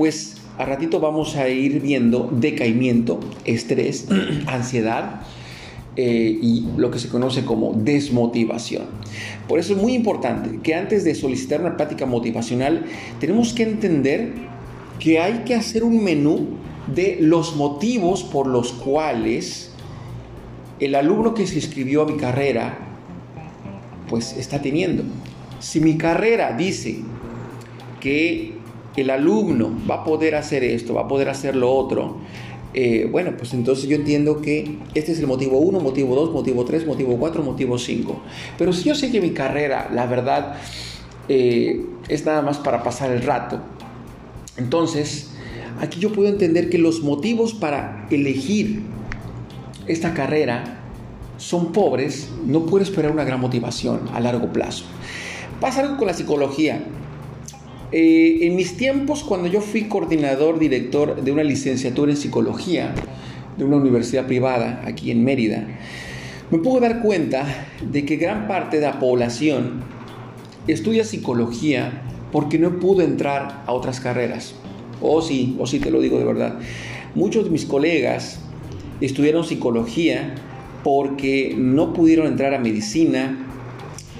pues 0.00 0.36
a 0.56 0.64
ratito 0.64 0.98
vamos 0.98 1.36
a 1.36 1.50
ir 1.50 1.78
viendo 1.82 2.30
decaimiento, 2.32 3.20
estrés, 3.44 4.08
ansiedad, 4.46 5.20
eh, 5.94 6.38
y 6.40 6.66
lo 6.78 6.90
que 6.90 6.98
se 6.98 7.10
conoce 7.10 7.44
como 7.44 7.74
desmotivación. 7.74 8.84
Por 9.46 9.58
eso 9.58 9.74
es 9.74 9.78
muy 9.78 9.92
importante 9.92 10.60
que 10.62 10.74
antes 10.74 11.04
de 11.04 11.14
solicitar 11.14 11.60
una 11.60 11.76
práctica 11.76 12.06
motivacional 12.06 12.86
tenemos 13.18 13.52
que 13.52 13.64
entender 13.64 14.32
que 14.98 15.20
hay 15.20 15.42
que 15.44 15.54
hacer 15.54 15.84
un 15.84 16.02
menú 16.02 16.46
de 16.86 17.18
los 17.20 17.54
motivos 17.56 18.22
por 18.22 18.46
los 18.46 18.72
cuales 18.72 19.70
el 20.78 20.94
alumno 20.94 21.34
que 21.34 21.46
se 21.46 21.56
inscribió 21.56 22.04
a 22.04 22.06
mi 22.06 22.16
carrera 22.16 22.78
pues 24.08 24.34
está 24.34 24.62
teniendo. 24.62 25.02
Si 25.58 25.78
mi 25.78 25.98
carrera 25.98 26.56
dice 26.56 27.00
que 28.00 28.59
el 29.00 29.10
alumno 29.10 29.70
va 29.88 29.96
a 29.96 30.04
poder 30.04 30.34
hacer 30.34 30.64
esto, 30.64 30.94
va 30.94 31.02
a 31.02 31.08
poder 31.08 31.28
hacer 31.28 31.56
lo 31.56 31.72
otro, 31.72 32.18
eh, 32.72 33.08
bueno, 33.10 33.32
pues 33.36 33.52
entonces 33.52 33.88
yo 33.88 33.96
entiendo 33.96 34.40
que 34.40 34.78
este 34.94 35.12
es 35.12 35.18
el 35.18 35.26
motivo 35.26 35.58
1, 35.58 35.80
motivo 35.80 36.14
2, 36.14 36.32
motivo 36.32 36.64
3, 36.64 36.86
motivo 36.86 37.16
4, 37.16 37.42
motivo 37.42 37.78
5. 37.78 38.22
Pero 38.56 38.72
si 38.72 38.88
yo 38.88 38.94
sé 38.94 39.10
que 39.10 39.20
mi 39.20 39.30
carrera, 39.30 39.90
la 39.92 40.06
verdad, 40.06 40.54
eh, 41.28 41.84
es 42.08 42.24
nada 42.24 42.42
más 42.42 42.58
para 42.58 42.82
pasar 42.82 43.10
el 43.10 43.22
rato, 43.22 43.60
entonces 44.56 45.30
aquí 45.80 45.98
yo 45.98 46.12
puedo 46.12 46.28
entender 46.28 46.70
que 46.70 46.78
los 46.78 47.02
motivos 47.02 47.54
para 47.54 48.06
elegir 48.10 48.82
esta 49.86 50.14
carrera 50.14 50.80
son 51.38 51.72
pobres, 51.72 52.28
no 52.46 52.66
puedo 52.66 52.84
esperar 52.84 53.10
una 53.10 53.24
gran 53.24 53.40
motivación 53.40 54.02
a 54.12 54.20
largo 54.20 54.52
plazo. 54.52 54.84
Pasa 55.60 55.80
algo 55.80 55.96
con 55.96 56.06
la 56.06 56.14
psicología. 56.14 56.84
Eh, 57.92 58.38
en 58.42 58.54
mis 58.54 58.76
tiempos, 58.76 59.24
cuando 59.24 59.48
yo 59.48 59.60
fui 59.60 59.84
coordinador, 59.84 60.60
director 60.60 61.22
de 61.22 61.32
una 61.32 61.42
licenciatura 61.42 62.12
en 62.12 62.16
psicología 62.16 62.94
de 63.56 63.64
una 63.64 63.76
universidad 63.76 64.26
privada 64.26 64.82
aquí 64.86 65.10
en 65.10 65.24
Mérida, 65.24 65.66
me 66.50 66.58
pude 66.58 66.80
dar 66.80 67.02
cuenta 67.02 67.66
de 67.90 68.04
que 68.04 68.16
gran 68.16 68.46
parte 68.46 68.78
de 68.78 68.86
la 68.86 69.00
población 69.00 69.82
estudia 70.68 71.04
psicología 71.04 72.02
porque 72.30 72.58
no 72.58 72.78
pudo 72.78 73.02
entrar 73.02 73.64
a 73.66 73.72
otras 73.72 73.98
carreras. 73.98 74.54
O 75.00 75.16
oh, 75.16 75.22
sí, 75.22 75.56
o 75.58 75.64
oh, 75.64 75.66
sí 75.66 75.80
te 75.80 75.90
lo 75.90 76.00
digo 76.00 76.18
de 76.18 76.24
verdad. 76.24 76.58
Muchos 77.16 77.44
de 77.44 77.50
mis 77.50 77.64
colegas 77.64 78.40
estudiaron 79.00 79.44
psicología 79.44 80.36
porque 80.84 81.54
no 81.58 81.92
pudieron 81.92 82.26
entrar 82.26 82.54
a 82.54 82.58
medicina 82.58 83.46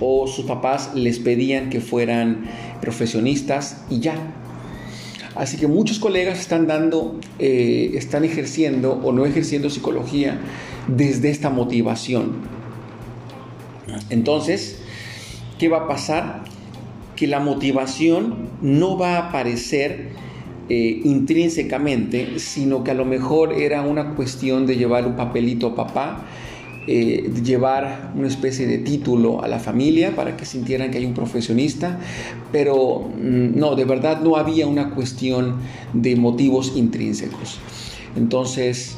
o 0.01 0.27
sus 0.27 0.47
papás 0.47 0.95
les 0.95 1.19
pedían 1.19 1.69
que 1.69 1.81
fueran 1.81 2.47
profesionistas 2.81 3.85
y 3.91 4.01
ya. 4.01 4.15
Así 5.35 5.57
que 5.57 5.67
muchos 5.67 5.99
colegas 5.99 6.41
están 6.41 6.67
dando, 6.67 7.19
eh, 7.39 7.93
están 7.95 8.25
ejerciendo 8.25 8.93
o 8.93 9.13
no 9.13 9.27
ejerciendo 9.27 9.71
psicología 9.71 10.39
desde 10.89 11.31
esta 11.31 11.51
motivación. 11.51 12.33
Entonces, 14.09 14.81
¿qué 15.59 15.69
va 15.69 15.79
a 15.79 15.89
pasar? 15.89 16.45
Que 17.17 17.27
la 17.27 17.41
motivación 17.41 18.49
no 18.61 18.99
va 18.99 19.17
a 19.17 19.29
aparecer 19.29 20.09
eh, 20.69 21.01
intrínsecamente, 21.05 22.39
sino 22.39 22.85
que 22.85 22.91
a 22.91 22.95
lo 22.95 23.05
mejor 23.05 23.53
era 23.53 23.83
una 23.83 24.15
cuestión 24.15 24.67
de 24.67 24.77
llevar 24.77 25.07
un 25.07 25.17
papelito 25.17 25.69
a 25.69 25.75
papá 25.75 26.25
eh, 26.87 27.31
llevar 27.45 28.13
una 28.17 28.27
especie 28.27 28.67
de 28.67 28.79
título 28.79 29.45
a 29.45 29.49
la 29.49 29.59
familia 29.59 30.17
para 30.17 30.37
que 30.37 30.47
sintieran 30.47 30.91
que 30.91 30.99
hay 30.99 31.05
un 31.05 31.13
profesionista, 31.13 32.01
pero 32.53 33.01
mm, 33.01 33.59
no, 33.59 33.77
de 33.77 33.85
verdad 33.85 34.23
no 34.23 34.37
había 34.37 34.67
una 34.67 34.91
cuestión 34.91 35.57
de 35.93 36.17
motivos 36.17 36.73
intrínsecos. 36.77 37.59
Entonces, 38.17 38.97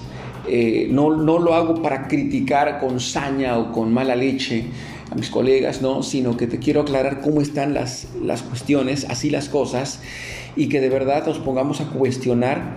eh, 0.48 0.88
no, 0.90 1.16
no, 1.16 1.38
lo 1.38 1.54
hago 1.54 1.82
para 1.82 2.06
criticar 2.06 2.78
con 2.80 3.00
saña 3.00 3.58
o 3.58 3.72
con 3.72 3.92
mala 3.92 4.14
leche 4.14 4.64
a 5.10 5.14
mis 5.16 5.28
colegas, 5.28 5.82
no, 5.82 6.04
sino 6.04 6.36
que 6.36 6.46
te 6.46 6.58
quiero 6.58 6.82
aclarar 6.82 7.20
cómo 7.20 7.40
están 7.40 7.74
las, 7.74 8.08
las 8.22 8.42
cuestiones, 8.42 9.06
así 9.10 9.28
las 9.28 9.48
cosas, 9.48 10.00
y 10.54 10.68
que 10.68 10.80
de 10.80 10.88
verdad 10.88 11.26
nos 11.26 11.38
pongamos 11.38 11.80
a 11.80 11.86
cuestionar, 11.86 12.76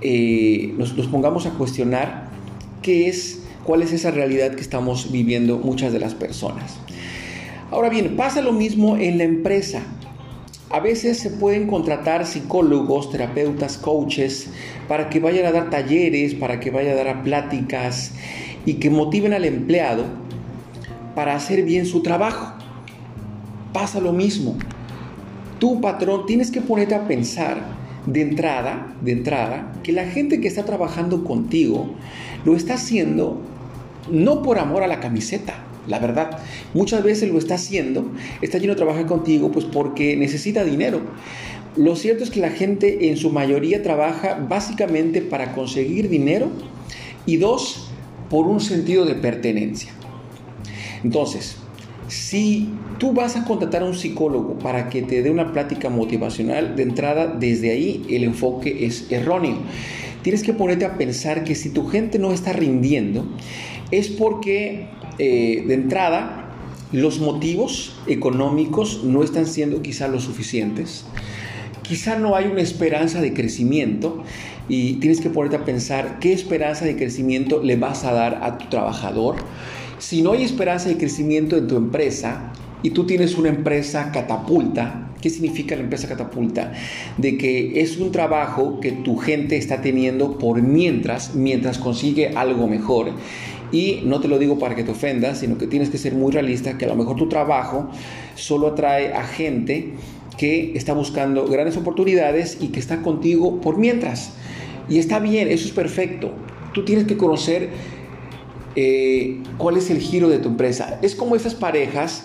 eh, 0.00 0.74
nos, 0.78 0.96
nos 0.96 1.08
pongamos 1.08 1.46
a 1.46 1.50
cuestionar 1.50 2.28
qué 2.82 3.08
es 3.08 3.42
cuál 3.68 3.82
es 3.82 3.92
esa 3.92 4.10
realidad 4.10 4.54
que 4.54 4.62
estamos 4.62 5.12
viviendo 5.12 5.58
muchas 5.58 5.92
de 5.92 6.00
las 6.00 6.14
personas. 6.14 6.78
Ahora 7.70 7.90
bien, 7.90 8.16
pasa 8.16 8.40
lo 8.40 8.54
mismo 8.54 8.96
en 8.96 9.18
la 9.18 9.24
empresa. 9.24 9.82
A 10.70 10.80
veces 10.80 11.18
se 11.18 11.28
pueden 11.28 11.66
contratar 11.66 12.24
psicólogos, 12.24 13.12
terapeutas, 13.12 13.76
coaches 13.76 14.48
para 14.88 15.10
que 15.10 15.20
vayan 15.20 15.44
a 15.44 15.52
dar 15.52 15.68
talleres, 15.68 16.32
para 16.32 16.60
que 16.60 16.70
vayan 16.70 16.96
a 16.96 17.04
dar 17.04 17.22
pláticas 17.22 18.12
y 18.64 18.76
que 18.76 18.88
motiven 18.88 19.34
al 19.34 19.44
empleado 19.44 20.04
para 21.14 21.36
hacer 21.36 21.62
bien 21.62 21.84
su 21.84 22.02
trabajo. 22.02 22.54
Pasa 23.74 24.00
lo 24.00 24.14
mismo. 24.14 24.56
Tú, 25.58 25.82
patrón, 25.82 26.24
tienes 26.24 26.50
que 26.50 26.62
ponerte 26.62 26.94
a 26.94 27.06
pensar 27.06 27.58
de 28.06 28.22
entrada, 28.22 28.94
de 29.02 29.12
entrada, 29.12 29.74
que 29.82 29.92
la 29.92 30.06
gente 30.06 30.40
que 30.40 30.48
está 30.48 30.64
trabajando 30.64 31.22
contigo 31.22 31.90
lo 32.46 32.56
está 32.56 32.74
haciendo 32.74 33.42
no 34.10 34.42
por 34.42 34.58
amor 34.58 34.82
a 34.82 34.86
la 34.86 35.00
camiseta, 35.00 35.64
la 35.86 35.98
verdad. 35.98 36.38
Muchas 36.74 37.02
veces 37.02 37.30
lo 37.30 37.38
está 37.38 37.54
haciendo, 37.54 38.10
está 38.42 38.58
lleno 38.58 38.74
de 38.74 38.78
trabajar 38.78 39.06
contigo, 39.06 39.50
pues 39.50 39.64
porque 39.64 40.16
necesita 40.16 40.64
dinero. 40.64 41.00
Lo 41.76 41.96
cierto 41.96 42.24
es 42.24 42.30
que 42.30 42.40
la 42.40 42.50
gente 42.50 43.08
en 43.08 43.16
su 43.16 43.30
mayoría 43.30 43.82
trabaja 43.82 44.34
básicamente 44.48 45.22
para 45.22 45.52
conseguir 45.52 46.08
dinero 46.08 46.48
y 47.26 47.36
dos, 47.36 47.88
por 48.30 48.46
un 48.46 48.60
sentido 48.60 49.04
de 49.04 49.14
pertenencia. 49.14 49.92
Entonces, 51.04 51.56
si 52.08 52.70
tú 52.98 53.12
vas 53.12 53.36
a 53.36 53.44
contratar 53.44 53.82
a 53.82 53.84
un 53.84 53.94
psicólogo 53.94 54.58
para 54.58 54.88
que 54.88 55.02
te 55.02 55.22
dé 55.22 55.30
una 55.30 55.52
plática 55.52 55.88
motivacional, 55.88 56.74
de 56.74 56.82
entrada, 56.82 57.26
desde 57.26 57.70
ahí 57.70 58.04
el 58.08 58.24
enfoque 58.24 58.86
es 58.86 59.10
erróneo. 59.10 59.58
Tienes 60.28 60.42
que 60.42 60.52
ponerte 60.52 60.84
a 60.84 60.98
pensar 60.98 61.42
que 61.42 61.54
si 61.54 61.70
tu 61.70 61.86
gente 61.86 62.18
no 62.18 62.34
está 62.34 62.52
rindiendo, 62.52 63.24
es 63.90 64.08
porque 64.08 64.86
eh, 65.18 65.64
de 65.66 65.72
entrada 65.72 66.52
los 66.92 67.18
motivos 67.18 67.98
económicos 68.06 69.04
no 69.04 69.22
están 69.22 69.46
siendo 69.46 69.80
quizá 69.80 70.06
lo 70.06 70.20
suficientes. 70.20 71.06
Quizá 71.80 72.18
no 72.18 72.36
hay 72.36 72.44
una 72.44 72.60
esperanza 72.60 73.22
de 73.22 73.32
crecimiento 73.32 74.22
y 74.68 74.96
tienes 74.96 75.22
que 75.22 75.30
ponerte 75.30 75.56
a 75.56 75.64
pensar 75.64 76.18
qué 76.20 76.34
esperanza 76.34 76.84
de 76.84 76.96
crecimiento 76.96 77.62
le 77.62 77.76
vas 77.76 78.04
a 78.04 78.12
dar 78.12 78.40
a 78.42 78.58
tu 78.58 78.68
trabajador. 78.68 79.36
Si 79.98 80.20
no 80.20 80.32
hay 80.32 80.42
esperanza 80.42 80.90
de 80.90 80.98
crecimiento 80.98 81.56
en 81.56 81.68
tu 81.68 81.76
empresa 81.78 82.52
y 82.82 82.90
tú 82.90 83.06
tienes 83.06 83.38
una 83.38 83.48
empresa 83.48 84.12
catapulta, 84.12 85.07
¿qué 85.20 85.30
significa 85.30 85.76
la 85.76 85.82
empresa 85.82 86.08
catapulta? 86.08 86.72
De 87.16 87.38
que 87.38 87.80
es 87.80 87.98
un 87.98 88.12
trabajo 88.12 88.80
que 88.80 88.92
tu 88.92 89.16
gente 89.16 89.56
está 89.56 89.80
teniendo 89.80 90.38
por 90.38 90.62
mientras, 90.62 91.34
mientras 91.34 91.78
consigue 91.78 92.28
algo 92.34 92.66
mejor. 92.68 93.12
Y 93.70 94.00
no 94.04 94.20
te 94.20 94.28
lo 94.28 94.38
digo 94.38 94.58
para 94.58 94.74
que 94.74 94.84
te 94.84 94.90
ofendas, 94.90 95.40
sino 95.40 95.58
que 95.58 95.66
tienes 95.66 95.90
que 95.90 95.98
ser 95.98 96.14
muy 96.14 96.32
realista, 96.32 96.78
que 96.78 96.86
a 96.86 96.88
lo 96.88 96.96
mejor 96.96 97.16
tu 97.16 97.28
trabajo 97.28 97.90
solo 98.34 98.68
atrae 98.68 99.12
a 99.12 99.24
gente 99.24 99.92
que 100.38 100.72
está 100.74 100.94
buscando 100.94 101.46
grandes 101.46 101.76
oportunidades 101.76 102.58
y 102.60 102.68
que 102.68 102.80
está 102.80 103.02
contigo 103.02 103.60
por 103.60 103.76
mientras. 103.76 104.32
Y 104.88 104.98
está 104.98 105.18
bien, 105.18 105.48
eso 105.48 105.66
es 105.66 105.72
perfecto. 105.72 106.32
Tú 106.72 106.84
tienes 106.84 107.06
que 107.06 107.16
conocer 107.16 107.70
eh, 108.76 109.38
cuál 109.58 109.76
es 109.76 109.90
el 109.90 109.98
giro 109.98 110.28
de 110.28 110.38
tu 110.38 110.48
empresa. 110.48 110.98
Es 111.02 111.14
como 111.14 111.34
esas 111.36 111.54
parejas 111.54 112.22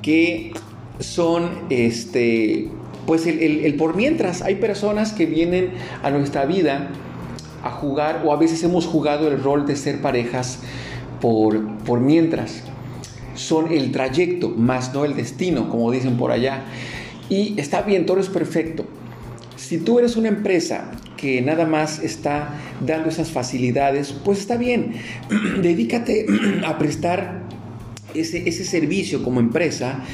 que 0.00 0.52
son, 1.00 1.50
este, 1.70 2.68
pues 3.06 3.26
el, 3.26 3.74
por 3.76 3.96
mientras. 3.96 4.42
Hay 4.42 4.56
personas 4.56 5.12
que 5.12 5.26
vienen 5.26 5.70
a 6.02 6.10
nuestra 6.10 6.44
vida 6.44 6.90
a 7.62 7.70
jugar 7.70 8.22
o 8.24 8.32
a 8.32 8.36
veces 8.36 8.62
hemos 8.62 8.86
jugado 8.86 9.28
el 9.28 9.42
rol 9.42 9.66
de 9.66 9.76
ser 9.76 10.00
parejas 10.00 10.60
por, 11.20 11.66
por 11.78 12.00
mientras. 12.00 12.62
Son 13.34 13.72
el 13.72 13.92
trayecto, 13.92 14.50
más 14.50 14.92
no 14.94 15.04
el 15.04 15.14
destino, 15.14 15.68
como 15.68 15.90
dicen 15.90 16.16
por 16.16 16.32
allá. 16.32 16.64
Y 17.28 17.58
está 17.58 17.82
bien, 17.82 18.06
todo 18.06 18.20
es 18.20 18.28
perfecto. 18.28 18.84
Si 19.56 19.78
tú 19.78 19.98
eres 19.98 20.16
una 20.16 20.28
empresa 20.28 20.90
que 21.16 21.42
nada 21.42 21.66
más 21.66 21.98
está 21.98 22.54
dando 22.84 23.08
esas 23.08 23.30
facilidades, 23.30 24.12
pues 24.12 24.38
está 24.38 24.56
bien. 24.56 24.94
Dedícate 25.62 26.26
a 26.66 26.78
prestar 26.78 27.42
ese, 28.14 28.48
ese 28.48 28.64
servicio 28.64 29.22
como 29.22 29.40
empresa 29.40 30.04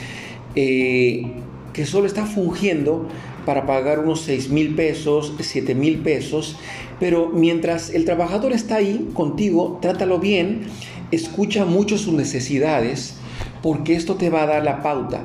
eh, 0.56 1.32
que 1.72 1.86
solo 1.86 2.06
está 2.06 2.26
fungiendo 2.26 3.08
para 3.44 3.66
pagar 3.66 3.98
unos 3.98 4.22
6 4.22 4.50
mil 4.50 4.74
pesos, 4.74 5.34
7 5.38 5.74
mil 5.74 5.98
pesos, 5.98 6.56
pero 7.00 7.28
mientras 7.28 7.90
el 7.90 8.04
trabajador 8.04 8.52
está 8.52 8.76
ahí 8.76 9.10
contigo, 9.12 9.78
trátalo 9.82 10.18
bien, 10.18 10.62
escucha 11.10 11.64
mucho 11.64 11.98
sus 11.98 12.14
necesidades, 12.14 13.16
porque 13.62 13.94
esto 13.94 14.14
te 14.14 14.30
va 14.30 14.42
a 14.42 14.46
dar 14.46 14.64
la 14.64 14.82
pauta 14.82 15.22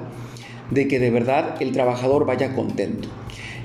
de 0.71 0.88
que 0.88 1.00
de 1.00 1.12
verdad 1.12 1.55
el 1.62 1.71
trabajador 1.71 2.25
vaya 2.25 2.53
contento. 2.53 3.07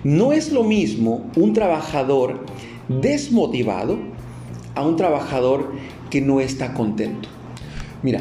No 0.04 0.33
es 0.33 0.52
lo 0.52 0.64
mismo 0.64 1.30
un 1.37 1.52
trabajador 1.52 2.44
desmotivado 2.88 3.99
a 4.75 4.87
un 4.87 4.97
trabajador 4.97 5.73
que 6.11 6.21
no 6.21 6.40
está 6.40 6.75
contento. 6.75 7.28
Mira, 8.02 8.21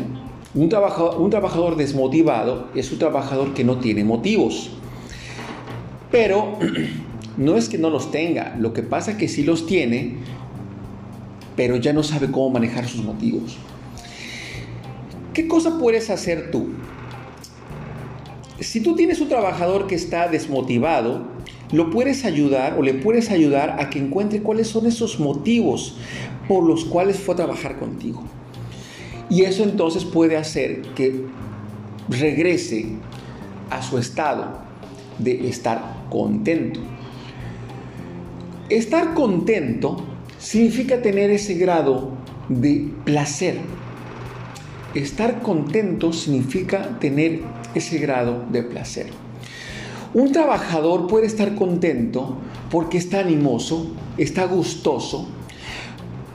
un 0.55 0.69
trabajador, 0.69 1.75
desmotivado 1.75 2.67
es 2.75 2.91
un 2.91 2.99
trabajador 2.99 3.53
que 3.53 3.63
no 3.63 3.77
tiene 3.77 4.03
motivos. 4.03 4.69
Pero 6.11 6.59
no 7.37 7.57
es 7.57 7.69
que 7.69 7.77
no 7.77 7.89
los 7.89 8.11
tenga, 8.11 8.55
lo 8.59 8.73
que 8.73 8.83
pasa 8.83 9.11
es 9.11 9.17
que 9.17 9.27
sí 9.27 9.43
los 9.43 9.65
tiene, 9.65 10.17
pero 11.55 11.77
ya 11.77 11.93
no 11.93 12.03
sabe 12.03 12.29
cómo 12.29 12.51
manejar 12.51 12.87
sus 12.87 13.03
motivos. 13.03 13.57
¿Qué 15.33 15.47
cosa 15.47 15.79
puedes 15.79 16.11
hacer 16.11 16.51
tú? 16.51 16.69
Si 18.59 18.81
tú 18.81 18.95
tienes 18.95 19.19
un 19.19 19.29
trabajador 19.29 19.87
que 19.87 19.95
está 19.95 20.27
desmotivado, 20.27 21.23
lo 21.71 21.89
puedes 21.89 22.23
ayudar 22.23 22.77
o 22.77 22.83
le 22.83 22.93
puedes 22.93 23.31
ayudar 23.31 23.77
a 23.79 23.89
que 23.89 23.97
encuentre 23.97 24.43
cuáles 24.43 24.67
son 24.67 24.85
esos 24.85 25.19
motivos 25.19 25.97
por 26.47 26.63
los 26.63 26.85
cuales 26.85 27.17
fue 27.17 27.33
a 27.33 27.37
trabajar 27.37 27.79
contigo. 27.79 28.23
Y 29.33 29.45
eso 29.45 29.63
entonces 29.63 30.05
puede 30.05 30.37
hacer 30.37 30.83
que 30.93 31.25
regrese 32.07 32.85
a 33.71 33.81
su 33.81 33.97
estado 33.97 34.59
de 35.17 35.49
estar 35.49 36.05
contento. 36.11 36.79
Estar 38.69 39.15
contento 39.15 40.05
significa 40.37 41.01
tener 41.01 41.31
ese 41.31 41.55
grado 41.55 42.11
de 42.47 42.91
placer. 43.05 43.57
Estar 44.93 45.41
contento 45.41 46.13
significa 46.13 46.99
tener 46.99 47.41
ese 47.73 47.97
grado 47.97 48.45
de 48.51 48.61
placer. 48.61 49.07
Un 50.13 50.31
trabajador 50.31 51.07
puede 51.07 51.25
estar 51.25 51.55
contento 51.55 52.37
porque 52.69 52.99
está 52.99 53.21
animoso, 53.21 53.95
está 54.15 54.45
gustoso. 54.45 55.27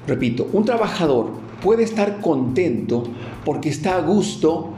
Repito, 0.08 0.48
un 0.52 0.64
trabajador 0.64 1.46
puede 1.62 1.84
estar 1.84 2.20
contento 2.20 3.04
porque 3.44 3.68
está 3.68 3.96
a 3.96 4.00
gusto 4.00 4.74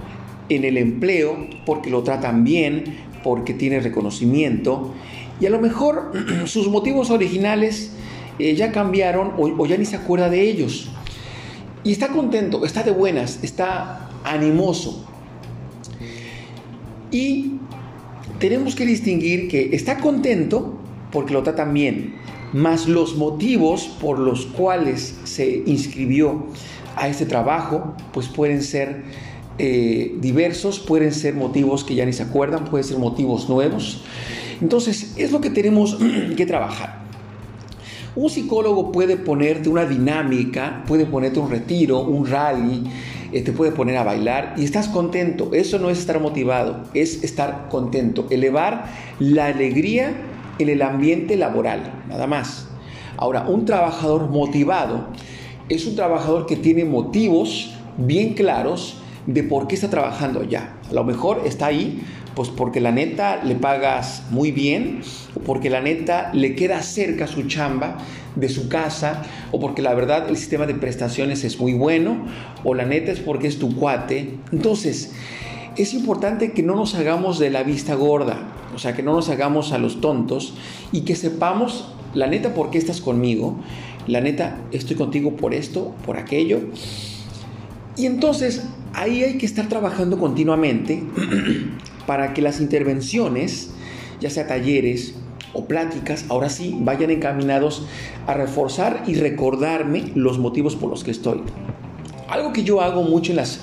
en 0.49 0.65
el 0.65 0.77
empleo, 0.77 1.49
porque 1.67 1.91
lo 1.91 2.03
tratan 2.03 2.45
bien, 2.45 2.97
porque 3.23 3.55
tiene 3.55 3.81
reconocimiento 3.81 4.93
y 5.41 5.47
a 5.47 5.51
lo 5.51 5.59
mejor 5.59 6.13
sus 6.47 6.69
motivos 6.69 7.11
originales 7.11 7.93
eh, 8.39 8.55
ya 8.55 8.73
cambiaron 8.73 9.33
o 9.37 9.67
ya 9.67 9.77
ni 9.77 9.85
se 9.85 9.97
acuerda 9.97 10.29
de 10.29 10.43
ellos. 10.43 10.91
Y 11.83 11.93
está 11.93 12.09
contento, 12.09 12.65
está 12.67 12.83
de 12.83 12.91
buenas, 12.91 13.43
está 13.43 14.11
animoso. 14.23 15.07
Y 17.11 17.55
tenemos 18.39 18.75
que 18.75 18.85
distinguir 18.85 19.49
que 19.49 19.75
está 19.75 19.99
contento 19.99 20.79
porque 21.11 21.33
lo 21.33 21.43
tratan 21.43 21.73
bien, 21.73 22.15
más 22.53 22.89
los 22.89 23.17
motivos 23.17 23.85
por 24.01 24.19
los 24.19 24.47
cuales 24.47 25.15
se 25.25 25.63
inscribió 25.67 26.47
a 26.97 27.09
este 27.09 27.27
trabajo, 27.27 27.95
pues 28.13 28.29
pueden 28.29 28.63
ser 28.63 29.05
eh, 29.59 30.17
diversos, 30.21 30.81
pueden 30.81 31.13
ser 31.13 31.35
motivos 31.35 31.85
que 31.85 31.95
ya 31.95 32.05
ni 32.05 32.13
se 32.13 32.23
acuerdan, 32.23 32.65
pueden 32.65 32.87
ser 32.87 32.99
motivos 32.99 33.49
nuevos. 33.49 34.03
Entonces, 34.61 35.15
es 35.17 35.33
lo 35.33 35.41
que 35.41 35.51
tenemos 35.51 35.99
que 36.37 36.47
trabajar. 36.47 37.01
Un 38.17 38.29
psicólogo 38.29 38.91
puede 38.91 39.17
ponerte 39.17 39.69
una 39.69 39.85
dinámica, 39.85 40.83
puede 40.87 41.07
ponerte 41.07 41.39
un 41.39 41.49
retiro, 41.49 42.01
un 42.01 42.27
rally, 42.27 42.83
te 43.31 43.53
puede 43.53 43.71
poner 43.71 43.97
a 43.97 44.03
bailar 44.03 44.55
y 44.57 44.65
estás 44.65 44.89
contento. 44.89 45.51
Eso 45.55 45.79
no 45.79 45.91
es 45.91 45.99
estar 45.99 46.21
motivado, 46.21 46.83
es 46.93 47.23
estar 47.23 47.69
contento. 47.71 48.27
Elevar 48.31 48.87
la 49.21 49.47
alegría 49.47 50.15
en 50.63 50.71
el 50.71 50.83
ambiente 50.83 51.37
laboral, 51.37 52.05
nada 52.09 52.27
más. 52.27 52.69
Ahora, 53.17 53.47
un 53.47 53.65
trabajador 53.65 54.29
motivado 54.29 55.09
es 55.69 55.87
un 55.87 55.97
trabajador 55.97 56.47
que 56.47 56.57
tiene 56.57 56.85
motivos 56.85 57.75
bien 57.97 58.35
claros 58.35 58.97
de 59.27 59.43
por 59.43 59.67
qué 59.67 59.75
está 59.75 59.91
trabajando 59.91 60.43
ya. 60.43 60.77
A 60.89 60.93
lo 60.93 61.05
mejor 61.05 61.43
está 61.45 61.67
ahí 61.67 62.03
pues 62.35 62.49
porque 62.49 62.81
la 62.81 62.93
neta 62.93 63.43
le 63.45 63.55
pagas 63.55 64.23
muy 64.31 64.53
bien, 64.53 65.01
o 65.35 65.41
porque 65.41 65.69
la 65.69 65.81
neta 65.81 66.31
le 66.33 66.55
queda 66.55 66.81
cerca 66.83 67.27
su 67.27 67.43
chamba 67.45 67.99
de 68.37 68.49
su 68.49 68.69
casa, 68.69 69.23
o 69.51 69.61
porque 69.61 69.83
la 69.83 69.95
verdad 69.95 70.29
el 70.29 70.37
sistema 70.37 70.67
de 70.67 70.75
prestaciones 70.75 71.45
es 71.45 71.59
muy 71.59 71.75
bueno, 71.75 72.25
o 72.65 72.75
la 72.75 72.85
neta 72.85 73.13
es 73.13 73.21
porque 73.21 73.49
es 73.49 73.59
tu 73.59 73.75
cuate. 73.75 74.39
Entonces, 74.53 75.13
es 75.77 75.95
importante 75.95 76.53
que 76.53 76.63
no 76.63 76.75
nos 76.75 76.95
hagamos 76.95 77.39
de 77.39 77.51
la 77.51 77.63
vista 77.63 77.95
gorda, 77.95 78.39
o 78.75 78.79
sea, 78.79 78.95
que 78.95 79.03
no 79.03 79.13
nos 79.15 79.29
hagamos 79.29 79.73
a 79.73 79.79
los 79.79 80.01
tontos 80.01 80.55
y 80.93 81.03
que 81.03 81.17
sepamos, 81.17 81.93
la 82.15 82.27
neta, 82.27 82.55
por 82.55 82.71
qué 82.71 82.79
estás 82.79 83.01
conmigo, 83.01 83.57
la 84.07 84.21
neta, 84.21 84.59
estoy 84.73 84.97
contigo 84.97 85.37
por 85.37 85.55
esto, 85.55 85.95
por 86.05 86.17
aquello. 86.17 86.61
Y 87.97 88.07
entonces 88.07 88.65
ahí 88.95 89.23
hay 89.23 89.39
que 89.39 89.47
estar 89.47 89.69
trabajando 89.69 90.19
continuamente 90.19 91.03
para 92.07 92.35
que 92.35 92.43
las 92.43 92.61
intervenciones, 92.61 93.71
ya 94.21 94.31
sea 94.31 94.47
talleres 94.47 95.15
o 95.53 95.67
pláticas, 95.67 96.25
ahora 96.29 96.49
sí 96.49 96.77
vayan 96.81 97.11
encaminados 97.11 97.87
a 98.27 98.35
reforzar 98.35 99.05
y 99.07 99.15
recordarme 99.15 100.13
los 100.15 100.39
motivos 100.39 100.77
por 100.77 100.91
los 100.91 101.05
que 101.05 101.11
estoy. 101.11 101.43
Algo 102.29 102.53
que 102.53 102.63
yo 102.63 102.81
hago 102.81 103.03
mucho 103.03 103.33
en 103.33 103.37
las 103.37 103.61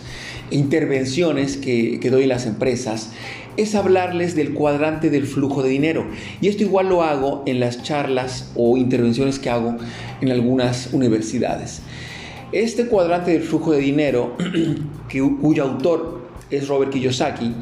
intervenciones 0.51 1.57
que, 1.57 1.99
que 1.99 2.09
doy 2.09 2.23
en 2.23 2.29
las 2.29 2.45
empresas 2.45 3.11
es 3.57 3.73
hablarles 3.73 4.35
del 4.35 4.53
cuadrante 4.53 5.09
del 5.09 5.25
flujo 5.25 5.63
de 5.63 5.69
dinero. 5.69 6.05
Y 6.41 6.47
esto 6.47 6.63
igual 6.63 6.89
lo 6.89 7.03
hago 7.03 7.43
en 7.45 7.59
las 7.59 7.83
charlas 7.83 8.51
o 8.55 8.77
intervenciones 8.77 9.39
que 9.39 9.49
hago 9.49 9.77
en 10.21 10.31
algunas 10.31 10.93
universidades. 10.93 11.81
Este 12.51 12.85
cuadrante 12.85 13.31
del 13.31 13.41
flujo 13.41 13.71
de 13.71 13.79
dinero, 13.79 14.37
cuyo 15.41 15.63
autor 15.63 16.21
es 16.49 16.67
Robert 16.67 16.91
Kiyosaki, 16.91 17.53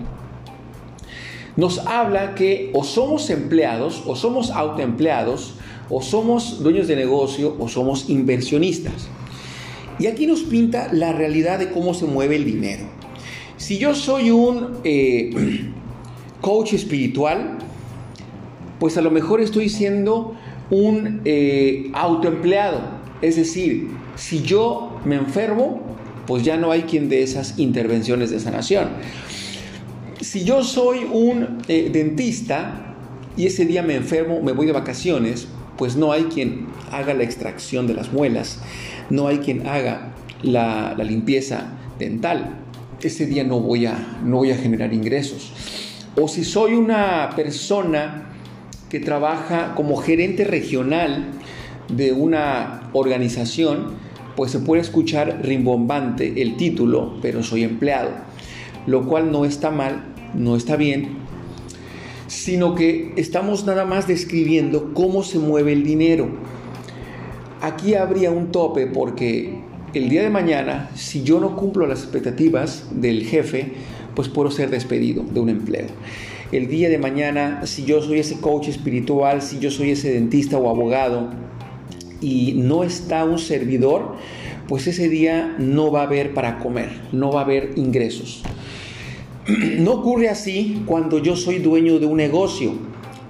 nos 1.56 1.80
habla 1.80 2.36
que 2.36 2.70
o 2.74 2.84
somos 2.84 3.30
empleados, 3.30 4.04
o 4.06 4.16
somos 4.16 4.52
autoempleados, 4.52 5.56
o 5.90 6.02
somos 6.02 6.62
dueños 6.62 6.88
de 6.88 6.98
negocio, 6.98 7.56
o 7.58 7.70
somos 7.70 8.10
inversionistas. 8.10 9.08
Y 10.00 10.08
aquí 10.08 10.28
nos 10.28 10.42
pinta 10.42 10.90
la 10.92 11.14
realidad 11.14 11.60
de 11.60 11.72
cómo 11.72 11.94
se 11.94 12.06
mueve 12.06 12.36
el 12.36 12.46
dinero. 12.46 12.84
Si 13.58 13.78
yo 13.78 13.96
soy 13.96 14.32
un 14.32 14.80
eh, 14.84 15.30
coach 16.42 16.74
espiritual, 16.74 17.58
pues 18.80 18.98
a 18.98 19.02
lo 19.02 19.12
mejor 19.12 19.40
estoy 19.40 19.70
siendo 19.70 20.36
un 20.70 21.22
eh, 21.26 21.90
autoempleado. 21.94 22.82
Es 23.22 23.38
decir, 23.38 23.90
si 24.16 24.42
yo 24.42 25.00
me 25.06 25.16
enfermo, 25.16 25.82
pues 26.28 26.44
ya 26.44 26.58
no 26.58 26.72
hay 26.72 26.84
quien 26.84 27.08
de 27.08 27.24
esas 27.24 27.58
intervenciones 27.58 28.32
de 28.32 28.40
sanación. 28.40 28.90
Si 30.20 30.44
yo 30.44 30.64
soy 30.64 31.06
un 31.12 31.60
eh, 31.68 31.90
dentista 31.92 32.96
y 33.38 33.46
ese 33.46 33.66
día 33.66 33.84
me 33.84 33.96
enfermo, 33.96 34.42
me 34.42 34.52
voy 34.52 34.66
de 34.66 34.72
vacaciones, 34.72 35.48
pues 35.78 35.96
no 35.96 36.12
hay 36.12 36.24
quien 36.24 36.68
haga 36.92 37.14
la 37.14 37.24
extracción 37.24 37.86
de 37.88 37.94
las 37.94 38.12
muelas, 38.12 38.60
no 39.10 39.28
hay 39.28 39.40
quien 39.40 39.68
haga 39.68 40.14
la, 40.42 40.96
limpieza 40.96 41.74
dental. 42.00 42.58
Ese 43.02 43.26
día 43.26 43.44
no 43.44 43.60
voy, 43.60 43.86
a, 43.86 44.20
no 44.24 44.38
voy 44.38 44.52
a 44.52 44.58
generar 44.58 44.94
ingresos. 44.94 45.52
O 46.20 46.28
si 46.28 46.44
soy 46.44 46.74
una 46.74 47.30
persona 47.36 48.30
que 48.90 49.00
trabaja 49.00 49.76
como 49.76 49.98
gerente 49.98 50.44
regional 50.46 51.32
de 51.90 52.14
una 52.14 52.90
organización, 52.94 53.94
pues 54.36 54.52
se 54.52 54.60
puede 54.60 54.82
escuchar 54.82 55.42
rimbombante 55.44 56.42
el 56.42 56.58
título, 56.58 57.18
pero 57.22 57.44
soy 57.44 57.64
empleado, 57.64 58.12
lo 58.88 59.06
cual 59.08 59.32
no 59.32 59.46
está 59.46 59.72
mal, 59.72 60.14
no 60.34 60.56
está 60.56 60.76
bien, 60.76 61.18
sino 62.28 62.76
que 62.76 63.14
estamos 63.16 63.66
nada 63.66 63.86
más 63.86 64.08
describiendo 64.08 64.94
cómo 64.94 65.24
se 65.24 65.40
mueve 65.40 65.74
el 65.74 65.84
dinero. 65.84 66.30
Aquí 67.66 67.96
habría 67.96 68.30
un 68.30 68.52
tope 68.52 68.86
porque 68.86 69.56
el 69.96 70.08
día 70.08 70.22
de 70.22 70.30
mañana, 70.30 70.92
si 70.94 71.24
yo 71.24 71.40
no 71.40 71.56
cumplo 71.56 71.88
las 71.88 72.04
expectativas 72.04 72.86
del 72.92 73.24
jefe, 73.24 73.72
pues 74.14 74.30
puedo 74.30 74.52
ser 74.52 74.70
despedido 74.70 75.24
de 75.24 75.40
un 75.40 75.50
empleo. 75.50 75.88
El 76.52 76.68
día 76.68 76.90
de 76.90 77.00
mañana, 77.00 77.66
si 77.66 77.84
yo 77.84 78.04
soy 78.04 78.20
ese 78.20 78.40
coach 78.40 78.68
espiritual, 78.68 79.42
si 79.42 79.58
yo 79.58 79.72
soy 79.72 79.90
ese 79.90 80.14
dentista 80.14 80.60
o 80.60 80.70
abogado, 80.70 81.32
y 82.22 82.54
no 82.54 82.84
está 82.84 83.26
un 83.26 83.40
servidor, 83.40 84.14
pues 84.68 84.86
ese 84.86 85.10
día 85.10 85.56
no 85.58 85.92
va 85.92 86.02
a 86.02 86.04
haber 86.04 86.36
para 86.36 86.60
comer, 86.60 86.92
no 87.14 87.32
va 87.32 87.42
a 87.42 87.44
haber 87.46 87.72
ingresos. 87.78 88.44
No 89.80 89.94
ocurre 89.94 90.30
así 90.30 90.84
cuando 90.86 91.18
yo 91.18 91.36
soy 91.36 91.58
dueño 91.58 91.98
de 91.98 92.06
un 92.06 92.18
negocio, 92.18 92.74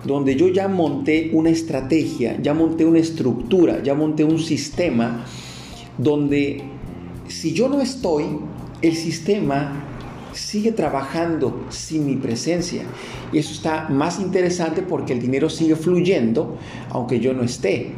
donde 0.05 0.35
yo 0.35 0.49
ya 0.49 0.67
monté 0.67 1.31
una 1.33 1.49
estrategia, 1.49 2.39
ya 2.41 2.53
monté 2.53 2.85
una 2.85 2.99
estructura, 2.99 3.81
ya 3.83 3.95
monté 3.95 4.23
un 4.23 4.39
sistema, 4.39 5.25
donde 5.97 6.63
si 7.27 7.53
yo 7.53 7.67
no 7.67 7.81
estoy, 7.81 8.25
el 8.81 8.95
sistema 8.95 9.83
sigue 10.31 10.71
trabajando 10.71 11.65
sin 11.69 12.05
mi 12.05 12.15
presencia. 12.15 12.83
Y 13.31 13.39
eso 13.39 13.53
está 13.53 13.89
más 13.89 14.19
interesante 14.19 14.81
porque 14.81 15.13
el 15.13 15.21
dinero 15.21 15.49
sigue 15.49 15.75
fluyendo 15.75 16.57
aunque 16.89 17.19
yo 17.19 17.33
no 17.33 17.43
esté. 17.43 17.93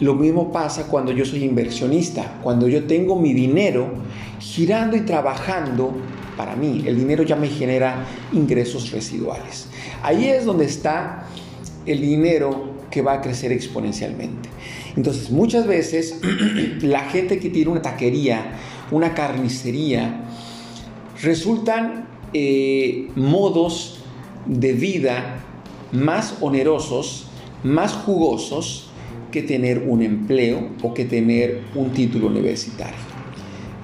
Lo 0.00 0.14
mismo 0.14 0.52
pasa 0.52 0.88
cuando 0.88 1.12
yo 1.12 1.24
soy 1.24 1.44
inversionista, 1.44 2.40
cuando 2.42 2.68
yo 2.68 2.84
tengo 2.84 3.18
mi 3.18 3.32
dinero 3.32 3.88
girando 4.40 4.96
y 4.96 5.02
trabajando 5.02 5.94
para 6.36 6.56
mí. 6.56 6.84
El 6.86 6.96
dinero 6.96 7.22
ya 7.22 7.36
me 7.36 7.48
genera 7.48 8.06
ingresos 8.32 8.90
residuales. 8.90 9.68
Ahí 10.02 10.28
es 10.28 10.44
donde 10.44 10.64
está 10.64 11.26
el 11.86 12.00
dinero 12.00 12.74
que 12.90 13.02
va 13.02 13.14
a 13.14 13.20
crecer 13.20 13.52
exponencialmente. 13.52 14.48
Entonces, 14.96 15.30
muchas 15.30 15.66
veces 15.66 16.20
la 16.80 17.00
gente 17.10 17.38
que 17.38 17.50
tiene 17.50 17.70
una 17.70 17.82
taquería, 17.82 18.52
una 18.90 19.14
carnicería, 19.14 20.24
resultan 21.22 22.08
eh, 22.32 23.08
modos 23.16 24.00
de 24.46 24.72
vida 24.72 25.40
más 25.92 26.36
onerosos, 26.40 27.26
más 27.62 27.92
jugosos, 27.92 28.90
que 29.30 29.42
tener 29.42 29.84
un 29.88 30.00
empleo 30.02 30.68
o 30.80 30.94
que 30.94 31.04
tener 31.04 31.62
un 31.74 31.90
título 31.90 32.28
universitario. 32.28 33.13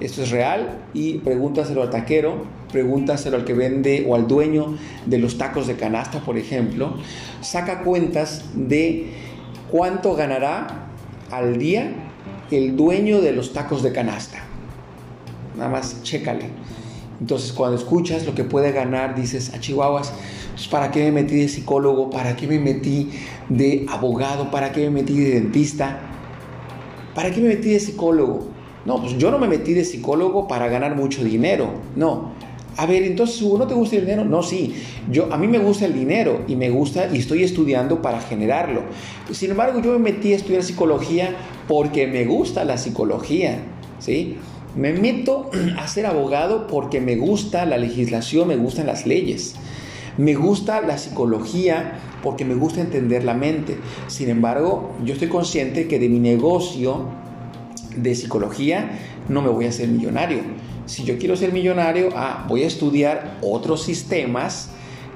Esto 0.01 0.23
es 0.23 0.31
real 0.31 0.79
y 0.95 1.19
pregúntaselo 1.19 1.83
al 1.83 1.91
taquero, 1.91 2.45
pregúntaselo 2.71 3.37
al 3.37 3.45
que 3.45 3.53
vende 3.53 4.03
o 4.07 4.15
al 4.15 4.27
dueño 4.27 4.75
de 5.05 5.19
los 5.19 5.37
tacos 5.37 5.67
de 5.67 5.75
canasta, 5.75 6.19
por 6.21 6.39
ejemplo. 6.39 6.95
Saca 7.41 7.83
cuentas 7.83 8.45
de 8.55 9.11
cuánto 9.69 10.15
ganará 10.15 10.87
al 11.29 11.59
día 11.59 11.93
el 12.49 12.75
dueño 12.75 13.21
de 13.21 13.31
los 13.31 13.53
tacos 13.53 13.83
de 13.83 13.91
canasta. 13.91 14.39
Nada 15.55 15.69
más 15.69 16.01
chécale. 16.01 16.49
Entonces, 17.19 17.53
cuando 17.53 17.77
escuchas 17.77 18.25
lo 18.25 18.33
que 18.33 18.43
puede 18.43 18.71
ganar, 18.71 19.13
dices, 19.13 19.53
a 19.53 19.59
Chihuahuas, 19.59 20.11
pues, 20.55 20.67
¿para 20.67 20.89
qué 20.89 21.03
me 21.05 21.21
metí 21.21 21.35
de 21.35 21.47
psicólogo? 21.47 22.09
¿Para 22.09 22.35
qué 22.35 22.47
me 22.47 22.57
metí 22.57 23.11
de 23.49 23.85
abogado? 23.87 24.49
¿Para 24.49 24.71
qué 24.71 24.81
me 24.85 25.01
metí 25.01 25.19
de 25.19 25.35
dentista? 25.35 25.99
¿Para 27.13 27.29
qué 27.29 27.39
me 27.39 27.49
metí 27.49 27.69
de 27.69 27.79
psicólogo? 27.79 28.50
No, 28.85 28.99
pues 28.99 29.17
yo 29.17 29.29
no 29.31 29.37
me 29.37 29.47
metí 29.47 29.73
de 29.73 29.85
psicólogo 29.85 30.47
para 30.47 30.67
ganar 30.67 30.95
mucho 30.95 31.23
dinero. 31.23 31.69
No. 31.95 32.31
A 32.77 32.85
ver, 32.85 33.03
entonces, 33.03 33.41
¿no 33.41 33.67
te 33.67 33.73
gusta 33.73 33.97
el 33.97 34.03
dinero? 34.03 34.23
No, 34.25 34.41
sí. 34.41 34.73
Yo, 35.11 35.31
a 35.31 35.37
mí 35.37 35.47
me 35.47 35.59
gusta 35.59 35.85
el 35.85 35.93
dinero 35.93 36.41
y 36.47 36.55
me 36.55 36.69
gusta 36.69 37.09
y 37.13 37.17
estoy 37.17 37.43
estudiando 37.43 38.01
para 38.01 38.21
generarlo. 38.21 38.83
Sin 39.31 39.51
embargo, 39.51 39.81
yo 39.81 39.91
me 39.91 39.99
metí 39.99 40.33
a 40.33 40.37
estudiar 40.37 40.63
psicología 40.63 41.35
porque 41.67 42.07
me 42.07 42.25
gusta 42.25 42.63
la 42.63 42.77
psicología. 42.77 43.59
¿Sí? 43.99 44.37
Me 44.75 44.93
meto 44.93 45.51
a 45.77 45.87
ser 45.87 46.05
abogado 46.05 46.67
porque 46.67 47.01
me 47.01 47.17
gusta 47.17 47.65
la 47.65 47.77
legislación, 47.77 48.47
me 48.47 48.55
gustan 48.55 48.87
las 48.87 49.05
leyes. 49.05 49.55
Me 50.17 50.33
gusta 50.33 50.81
la 50.81 50.97
psicología 50.97 51.99
porque 52.23 52.45
me 52.45 52.55
gusta 52.55 52.81
entender 52.81 53.23
la 53.23 53.33
mente. 53.33 53.77
Sin 54.07 54.29
embargo, 54.29 54.91
yo 55.03 55.13
estoy 55.13 55.27
consciente 55.27 55.87
que 55.87 55.99
de 55.99 56.09
mi 56.09 56.19
negocio 56.19 57.05
de 57.95 58.15
psicología 58.15 58.99
no 59.29 59.41
me 59.41 59.49
voy 59.49 59.65
a 59.65 59.69
hacer 59.69 59.87
millonario. 59.87 60.39
Si 60.85 61.03
yo 61.03 61.17
quiero 61.17 61.35
ser 61.35 61.53
millonario, 61.53 62.09
ah, 62.15 62.45
voy 62.47 62.63
a 62.63 62.67
estudiar 62.67 63.37
otros 63.41 63.83
sistemas 63.83 64.69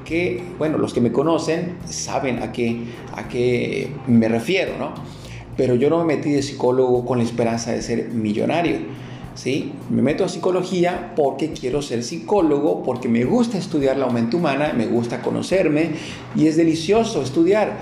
que, 0.05 0.43
bueno, 0.57 0.77
los 0.77 0.93
que 0.93 1.01
me 1.01 1.11
conocen 1.11 1.77
saben 1.85 2.41
a 2.43 2.51
qué, 2.51 2.83
a 3.15 3.27
qué 3.27 3.89
me 4.07 4.29
refiero, 4.29 4.77
¿no? 4.77 4.93
Pero 5.57 5.75
yo 5.75 5.89
no 5.89 6.03
me 6.03 6.15
metí 6.15 6.31
de 6.31 6.43
psicólogo 6.43 7.05
con 7.05 7.17
la 7.17 7.23
esperanza 7.23 7.71
de 7.71 7.81
ser 7.81 8.09
millonario 8.09 8.79
¿sí? 9.35 9.73
Me 9.89 10.01
meto 10.01 10.25
a 10.25 10.29
psicología 10.29 11.13
porque 11.15 11.51
quiero 11.51 11.81
ser 11.81 12.03
psicólogo, 12.03 12.81
porque 12.83 13.07
me 13.07 13.23
gusta 13.25 13.57
estudiar 13.57 13.97
la 13.97 14.07
mente 14.07 14.38
humana, 14.38 14.73
me 14.75 14.88
gusta 14.88 15.21
conocerme 15.21 15.91
y 16.35 16.47
es 16.47 16.55
delicioso 16.57 17.21
estudiar. 17.21 17.77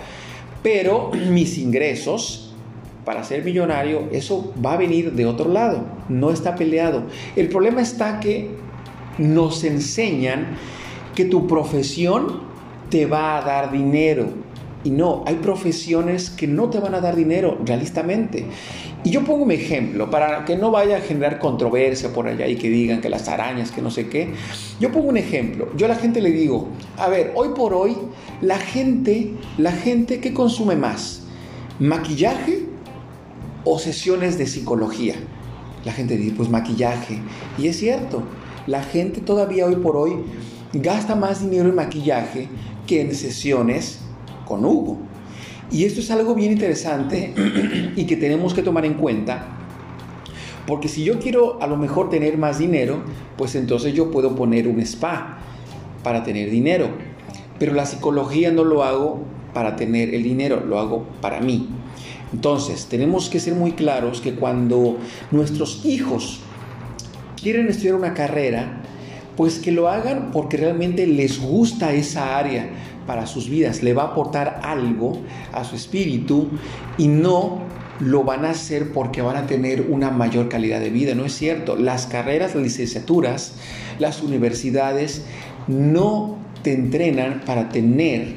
Pero 0.61 1.11
mis 1.29 1.57
ingresos 1.57 2.52
para 3.05 3.23
ser 3.23 3.43
millonario, 3.43 4.07
eso 4.11 4.53
va 4.63 4.73
a 4.73 4.77
venir 4.77 5.13
de 5.13 5.25
otro 5.25 5.51
lado, 5.51 5.83
no 6.09 6.31
está 6.31 6.55
peleado. 6.55 7.03
El 7.35 7.49
problema 7.49 7.81
está 7.81 8.19
que 8.19 8.51
nos 9.17 9.63
enseñan 9.63 10.57
que 11.15 11.25
tu 11.25 11.47
profesión 11.47 12.41
te 12.89 13.05
va 13.05 13.37
a 13.37 13.41
dar 13.41 13.71
dinero. 13.71 14.27
Y 14.85 14.89
no, 14.89 15.23
hay 15.25 15.35
profesiones 15.35 16.29
que 16.29 16.45
no 16.45 16.69
te 16.69 16.79
van 16.79 16.93
a 16.93 16.99
dar 16.99 17.15
dinero 17.15 17.57
realistamente. 17.65 18.45
Y 19.05 19.11
yo 19.11 19.23
pongo 19.23 19.43
un 19.43 19.51
ejemplo 19.51 20.09
para 20.09 20.43
que 20.45 20.57
no 20.57 20.71
vaya 20.71 20.97
a 20.97 21.01
generar 21.01 21.39
controversia 21.39 22.11
por 22.13 22.27
allá 22.27 22.47
y 22.47 22.55
que 22.55 22.69
digan 22.69 22.99
que 22.99 23.09
las 23.09 23.29
arañas, 23.29 23.71
que 23.71 23.81
no 23.81 23.91
sé 23.91 24.09
qué. 24.09 24.33
Yo 24.79 24.91
pongo 24.91 25.09
un 25.09 25.17
ejemplo. 25.17 25.69
Yo 25.75 25.85
a 25.85 25.89
la 25.89 25.95
gente 25.95 26.21
le 26.21 26.31
digo, 26.31 26.67
a 26.97 27.07
ver, 27.07 27.31
hoy 27.35 27.49
por 27.55 27.73
hoy, 27.73 27.97
la 28.41 28.57
gente, 28.57 29.33
la 29.57 29.71
gente, 29.71 30.19
¿qué 30.19 30.33
consume 30.33 30.75
más? 30.75 31.23
¿Maquillaje 31.79 32.72
o 33.65 33.79
sesiones 33.79 34.37
de 34.37 34.47
psicología? 34.47 35.15
La 35.85 35.91
gente 35.91 36.17
dice, 36.17 36.33
pues 36.35 36.49
maquillaje. 36.49 37.19
Y 37.57 37.67
es 37.67 37.77
cierto, 37.77 38.23
la 38.67 38.83
gente 38.83 39.21
todavía 39.21 39.65
hoy 39.65 39.75
por 39.75 39.97
hoy 39.97 40.13
gasta 40.73 41.15
más 41.15 41.41
dinero 41.41 41.69
en 41.69 41.75
maquillaje 41.75 42.47
que 42.87 43.01
en 43.01 43.13
sesiones 43.13 43.99
con 44.45 44.65
Hugo. 44.65 44.97
Y 45.71 45.85
esto 45.85 45.99
es 46.01 46.11
algo 46.11 46.35
bien 46.35 46.51
interesante 46.51 47.33
y 47.95 48.05
que 48.05 48.15
tenemos 48.15 48.53
que 48.53 48.61
tomar 48.61 48.85
en 48.85 48.93
cuenta, 48.93 49.47
porque 50.65 50.87
si 50.87 51.03
yo 51.03 51.19
quiero 51.19 51.61
a 51.61 51.67
lo 51.67 51.77
mejor 51.77 52.09
tener 52.09 52.37
más 52.37 52.59
dinero, 52.59 53.03
pues 53.37 53.55
entonces 53.55 53.93
yo 53.93 54.11
puedo 54.11 54.35
poner 54.35 54.67
un 54.67 54.79
spa 54.79 55.39
para 56.03 56.23
tener 56.23 56.49
dinero. 56.49 56.89
Pero 57.59 57.73
la 57.73 57.85
psicología 57.85 58.51
no 58.51 58.63
lo 58.63 58.83
hago 58.83 59.21
para 59.53 59.75
tener 59.75 60.13
el 60.13 60.23
dinero, 60.23 60.63
lo 60.65 60.79
hago 60.79 61.05
para 61.21 61.41
mí. 61.41 61.69
Entonces, 62.33 62.87
tenemos 62.87 63.29
que 63.29 63.39
ser 63.39 63.55
muy 63.55 63.73
claros 63.73 64.19
que 64.19 64.33
cuando 64.33 64.97
nuestros 65.31 65.85
hijos 65.85 66.39
quieren 67.41 67.67
estudiar 67.67 67.95
una 67.95 68.13
carrera, 68.13 68.81
pues 69.37 69.59
que 69.59 69.71
lo 69.71 69.87
hagan 69.87 70.31
porque 70.31 70.57
realmente 70.57 71.07
les 71.07 71.39
gusta 71.39 71.93
esa 71.93 72.37
área, 72.37 72.69
para 73.05 73.25
sus 73.27 73.49
vidas, 73.49 73.83
le 73.83 73.93
va 73.93 74.03
a 74.03 74.05
aportar 74.07 74.61
algo 74.63 75.21
a 75.51 75.63
su 75.63 75.75
espíritu 75.75 76.49
y 76.97 77.07
no 77.07 77.61
lo 77.99 78.23
van 78.23 78.45
a 78.45 78.51
hacer 78.51 78.91
porque 78.91 79.21
van 79.21 79.37
a 79.37 79.45
tener 79.45 79.87
una 79.89 80.09
mayor 80.09 80.49
calidad 80.49 80.79
de 80.79 80.89
vida. 80.89 81.15
No 81.15 81.25
es 81.25 81.33
cierto. 81.33 81.75
Las 81.75 82.05
carreras, 82.05 82.55
las 82.55 82.63
licenciaturas, 82.63 83.55
las 83.99 84.21
universidades 84.21 85.23
no 85.67 86.37
te 86.63 86.73
entrenan 86.73 87.41
para 87.45 87.69
tener 87.69 88.35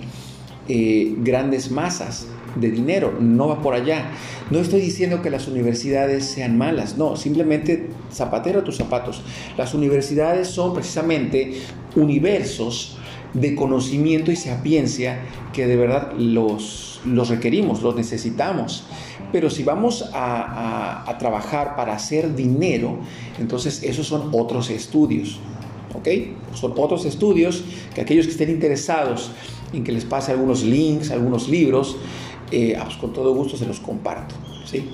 eh, 0.68 1.14
grandes 1.18 1.70
masas. 1.70 2.26
De 2.56 2.70
dinero, 2.70 3.14
no 3.20 3.48
va 3.48 3.62
por 3.62 3.74
allá. 3.74 4.10
No 4.50 4.58
estoy 4.58 4.80
diciendo 4.80 5.22
que 5.22 5.30
las 5.30 5.48
universidades 5.48 6.24
sean 6.24 6.58
malas, 6.58 6.96
no, 6.96 7.16
simplemente 7.16 7.90
zapatero 8.12 8.60
a 8.60 8.64
tus 8.64 8.76
zapatos. 8.76 9.22
Las 9.56 9.74
universidades 9.74 10.48
son 10.48 10.74
precisamente 10.74 11.60
universos 11.94 12.96
de 13.34 13.54
conocimiento 13.54 14.32
y 14.32 14.36
sapiencia 14.36 15.20
que 15.52 15.66
de 15.66 15.76
verdad 15.76 16.12
los, 16.18 17.00
los 17.04 17.28
requerimos, 17.28 17.82
los 17.82 17.94
necesitamos. 17.94 18.84
Pero 19.32 19.50
si 19.50 19.62
vamos 19.62 20.08
a, 20.14 21.10
a, 21.10 21.18
trabajar 21.18 21.76
para 21.76 21.94
hacer 21.94 22.34
dinero, 22.34 22.98
entonces 23.38 23.82
esos 23.82 24.06
son 24.06 24.30
otros 24.32 24.70
estudios. 24.70 25.38
¿Ok? 25.94 26.08
Son 26.54 26.72
otros 26.76 27.04
estudios 27.04 27.64
que 27.94 28.00
aquellos 28.00 28.26
que 28.26 28.32
estén 28.32 28.50
interesados 28.50 29.30
en 29.72 29.84
que 29.84 29.92
les 29.92 30.04
pase 30.04 30.32
algunos 30.32 30.62
links, 30.62 31.10
algunos 31.10 31.48
libros, 31.48 31.96
eh, 32.50 32.76
ah, 32.78 32.84
pues 32.84 32.96
con 32.96 33.12
todo 33.12 33.32
gusto 33.34 33.56
se 33.56 33.66
los 33.66 33.80
comparto. 33.80 34.34
¿sí? 34.64 34.88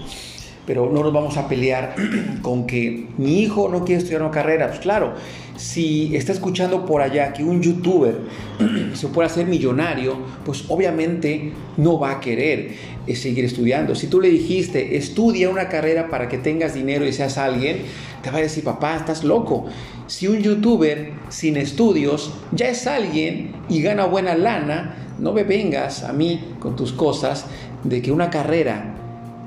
Pero 0.66 0.90
no 0.92 1.03
nos 1.03 1.12
vamos 1.12 1.37
a 1.37 1.48
pelear 1.48 1.94
con 2.42 2.66
que 2.66 3.07
mi 3.18 3.40
hijo 3.40 3.68
no 3.68 3.85
quiere 3.85 3.98
estudiar 3.98 4.22
una 4.22 4.31
carrera. 4.31 4.68
Pues 4.68 4.81
claro, 4.81 5.14
si 5.57 6.14
está 6.16 6.33
escuchando 6.33 6.87
por 6.87 7.03
allá 7.03 7.33
que 7.33 7.44
un 7.44 7.62
youtuber 7.62 8.16
se 8.94 9.09
puede 9.09 9.27
hacer 9.27 9.46
millonario, 9.46 10.16
pues 10.44 10.64
obviamente 10.68 11.53
no 11.77 11.98
va 11.98 12.12
a 12.12 12.20
querer 12.20 12.72
eh, 13.07 13.16
seguir 13.16 13.44
estudiando. 13.44 13.94
Si 13.94 14.07
tú 14.07 14.20
le 14.20 14.29
dijiste, 14.29 14.96
estudia 14.96 15.51
una 15.51 15.68
carrera 15.68 16.09
para 16.09 16.29
que 16.29 16.38
tengas 16.38 16.75
dinero 16.75 17.07
y 17.07 17.12
seas 17.12 17.38
alguien, 17.38 17.79
te 18.22 18.31
va 18.31 18.38
a 18.38 18.42
decir, 18.42 18.62
papá, 18.64 18.96
estás 18.96 19.25
loco. 19.25 19.66
Si 20.07 20.29
un 20.29 20.38
youtuber 20.38 21.12
sin 21.29 21.57
estudios 21.57 22.33
ya 22.53 22.68
es 22.68 22.87
alguien 22.87 23.53
y 23.68 23.83
gana 23.83 24.07
buena 24.07 24.35
lana, 24.37 24.94
no 25.18 25.33
me 25.33 25.44
vengas 25.44 26.05
a 26.05 26.12
mí 26.12 26.55
con 26.59 26.77
tus 26.77 26.92
cosas 26.92 27.46
de 27.85 28.03
que 28.03 28.12
una 28.12 28.31
carrera 28.31 28.94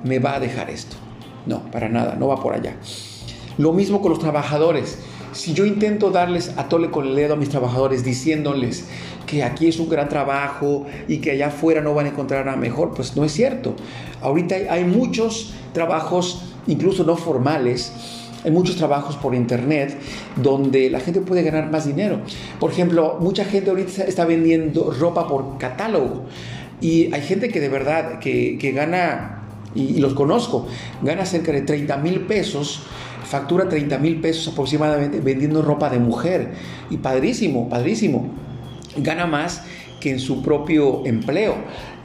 me 0.04 0.20
va 0.20 0.36
a 0.36 0.40
dejar 0.40 0.70
esto. 0.70 1.05
No, 1.46 1.62
para 1.72 1.90
nada, 1.90 2.16
no 2.16 2.28
va 2.28 2.42
por 2.42 2.54
allá. 2.54 2.76
Lo 3.58 3.74
mismo 3.74 4.02
con 4.02 4.12
los 4.12 4.20
trabajadores. 4.20 5.00
Si 5.32 5.54
yo 5.54 5.66
intento 5.66 6.12
darles 6.12 6.54
a 6.58 6.70
tole 6.70 6.90
con 6.90 7.08
el 7.08 7.16
dedo 7.16 7.34
a 7.34 7.38
mis 7.38 7.50
trabajadores 7.50 8.06
diciéndoles 8.06 8.86
que 9.26 9.44
aquí 9.44 9.68
es 9.68 9.80
un 9.80 9.90
gran 9.90 10.08
trabajo 10.08 10.86
y 11.08 11.18
que 11.18 11.32
allá 11.32 11.48
afuera 11.48 11.82
no 11.82 11.94
van 11.94 12.06
a 12.06 12.10
encontrar 12.10 12.46
nada 12.46 12.58
mejor, 12.58 12.94
pues 12.94 13.16
no 13.16 13.26
es 13.26 13.34
cierto. 13.34 13.76
Ahorita 14.22 14.56
hay, 14.70 14.86
muchos 14.86 15.54
trabajos, 15.74 16.54
incluso 16.68 17.04
no 17.04 17.18
formales, 17.18 17.92
hay 18.46 18.52
muchos 18.52 18.76
trabajos 18.76 19.18
por 19.18 19.36
internet 19.36 19.98
donde 20.36 20.90
la 20.90 21.00
gente 21.00 21.20
puede 21.20 21.44
ganar 21.44 21.70
más 21.70 21.86
dinero. 21.86 22.20
Por 22.60 22.72
ejemplo, 22.72 23.18
mucha 23.20 23.44
gente 23.44 23.72
ahorita 23.72 24.04
está 24.04 24.24
vendiendo 24.26 24.92
ropa 24.92 25.28
por 25.28 25.58
catálogo 25.58 26.26
y 26.82 27.14
hay 27.14 27.22
gente 27.22 27.50
que 27.50 27.60
de 27.60 27.70
verdad 27.70 28.20
que, 28.20 28.72
gana, 28.76 29.35
y, 29.76 30.00
los 30.00 30.14
conozco, 30.14 30.68
gana 31.02 31.26
cerca 31.26 31.52
de 31.52 31.62
30 31.62 31.98
mil 31.98 32.22
pesos 32.22 32.82
factura 33.26 33.68
30 33.68 33.98
mil 33.98 34.22
pesos 34.22 34.48
aproximadamente 34.48 35.20
vendiendo 35.20 35.62
ropa 35.62 35.90
de 35.90 36.00
mujer. 36.00 36.54
Y 36.90 36.98
padrísimo, 36.98 37.68
padrísimo. 37.68 38.30
Gana 38.98 39.26
más 39.26 39.64
que 40.00 40.12
en 40.12 40.20
su 40.20 40.42
propio 40.42 41.06
empleo. 41.06 41.56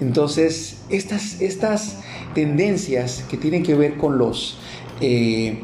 Entonces, 0.01 0.83
estas, 0.89 1.41
estas 1.41 1.99
tendencias 2.35 3.25
que 3.31 3.37
tienen 3.37 3.63
que 3.63 3.75
ver 3.75 3.97
con 3.97 4.19
los... 4.19 4.59
Eh, 5.01 5.61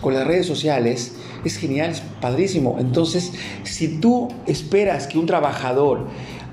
con 0.00 0.14
las 0.14 0.26
redes 0.26 0.46
sociales, 0.46 1.12
es 1.44 1.58
genial, 1.58 1.90
es 1.90 2.00
padrísimo. 2.22 2.76
Entonces, 2.80 3.32
si 3.64 4.00
tú 4.00 4.28
esperas 4.46 5.06
que 5.06 5.18
un 5.18 5.26
trabajador 5.26 6.06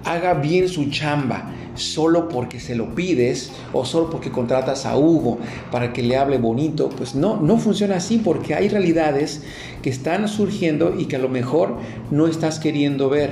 haga 0.04 0.34
bien 0.34 0.67
su 0.67 0.89
chamba, 0.89 1.54
solo 1.78 2.30
porque 2.30 2.60
se 2.60 2.76
lo 2.76 2.94
pides 2.94 3.52
o 3.74 3.86
solo 3.86 4.10
porque 4.10 4.32
contratas 4.32 4.86
a 4.86 4.98
Hugo 4.98 5.38
para 5.72 5.94
que 5.94 6.04
le 6.04 6.18
hable 6.18 6.38
bonito, 6.38 6.90
pues 6.90 7.16
no, 7.16 7.38
no 7.38 7.58
funciona 7.58 7.98
así 7.98 8.18
porque 8.18 8.56
hay 8.56 8.70
realidades 8.70 9.44
que 9.82 9.90
están 9.90 10.28
surgiendo 10.28 10.96
y 10.98 11.06
que 11.06 11.16
a 11.16 11.20
lo 11.20 11.30
mejor 11.30 11.78
no 12.12 12.28
estás 12.28 12.60
queriendo 12.60 13.10
ver. 13.10 13.32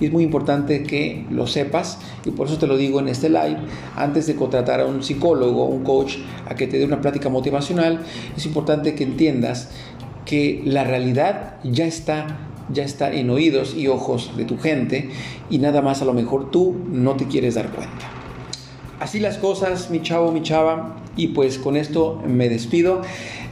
Y 0.00 0.06
es 0.06 0.12
muy 0.12 0.24
importante 0.24 0.82
que 0.82 1.26
lo 1.30 1.46
sepas 1.46 1.98
y 2.24 2.30
por 2.30 2.48
eso 2.48 2.58
te 2.58 2.66
lo 2.66 2.76
digo 2.76 2.98
en 2.98 3.08
este 3.08 3.28
live, 3.28 3.58
antes 3.94 4.26
de 4.26 4.34
contratar 4.34 4.80
a 4.80 4.86
un 4.86 5.02
psicólogo, 5.02 5.66
un 5.66 5.84
coach, 5.84 6.16
a 6.48 6.54
que 6.56 6.66
te 6.66 6.78
dé 6.78 6.84
una 6.84 7.00
plática 7.00 7.28
motivacional, 7.28 8.00
es 8.36 8.44
importante 8.44 8.94
que 8.94 9.04
entiendas 9.04 9.68
que 10.24 10.62
la 10.64 10.84
realidad 10.84 11.56
ya 11.62 11.84
está 11.84 12.51
ya 12.72 12.84
está 12.84 13.12
en 13.12 13.30
oídos 13.30 13.74
y 13.76 13.88
ojos 13.88 14.36
de 14.36 14.44
tu 14.44 14.58
gente 14.58 15.10
y 15.50 15.58
nada 15.58 15.82
más 15.82 16.02
a 16.02 16.04
lo 16.04 16.12
mejor 16.12 16.50
tú 16.50 16.76
no 16.90 17.16
te 17.16 17.26
quieres 17.26 17.54
dar 17.54 17.70
cuenta. 17.70 18.10
Así 19.02 19.18
las 19.18 19.36
cosas, 19.36 19.90
mi 19.90 20.00
chavo, 20.00 20.30
mi 20.30 20.42
chava, 20.42 20.94
y 21.16 21.28
pues 21.28 21.58
con 21.58 21.76
esto 21.76 22.22
me 22.24 22.48
despido. 22.48 23.02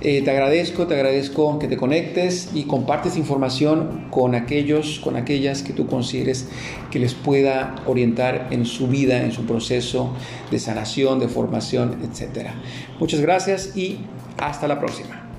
Eh, 0.00 0.22
te 0.22 0.30
agradezco, 0.30 0.86
te 0.86 0.94
agradezco 0.94 1.58
que 1.58 1.66
te 1.66 1.76
conectes 1.76 2.50
y 2.54 2.64
compartes 2.64 3.16
información 3.16 4.06
con 4.10 4.34
aquellos, 4.34 5.00
con 5.00 5.16
aquellas 5.16 5.62
que 5.62 5.72
tú 5.72 5.88
consideres 5.88 6.48
que 6.92 7.00
les 7.00 7.14
pueda 7.14 7.74
orientar 7.86 8.46
en 8.50 8.64
su 8.64 8.86
vida, 8.86 9.22
en 9.22 9.32
su 9.32 9.44
proceso 9.44 10.14
de 10.52 10.58
sanación, 10.58 11.18
de 11.18 11.26
formación, 11.28 11.98
etc. 12.02 12.50
Muchas 12.98 13.20
gracias 13.20 13.76
y 13.76 13.98
hasta 14.38 14.68
la 14.68 14.78
próxima. 14.78 15.29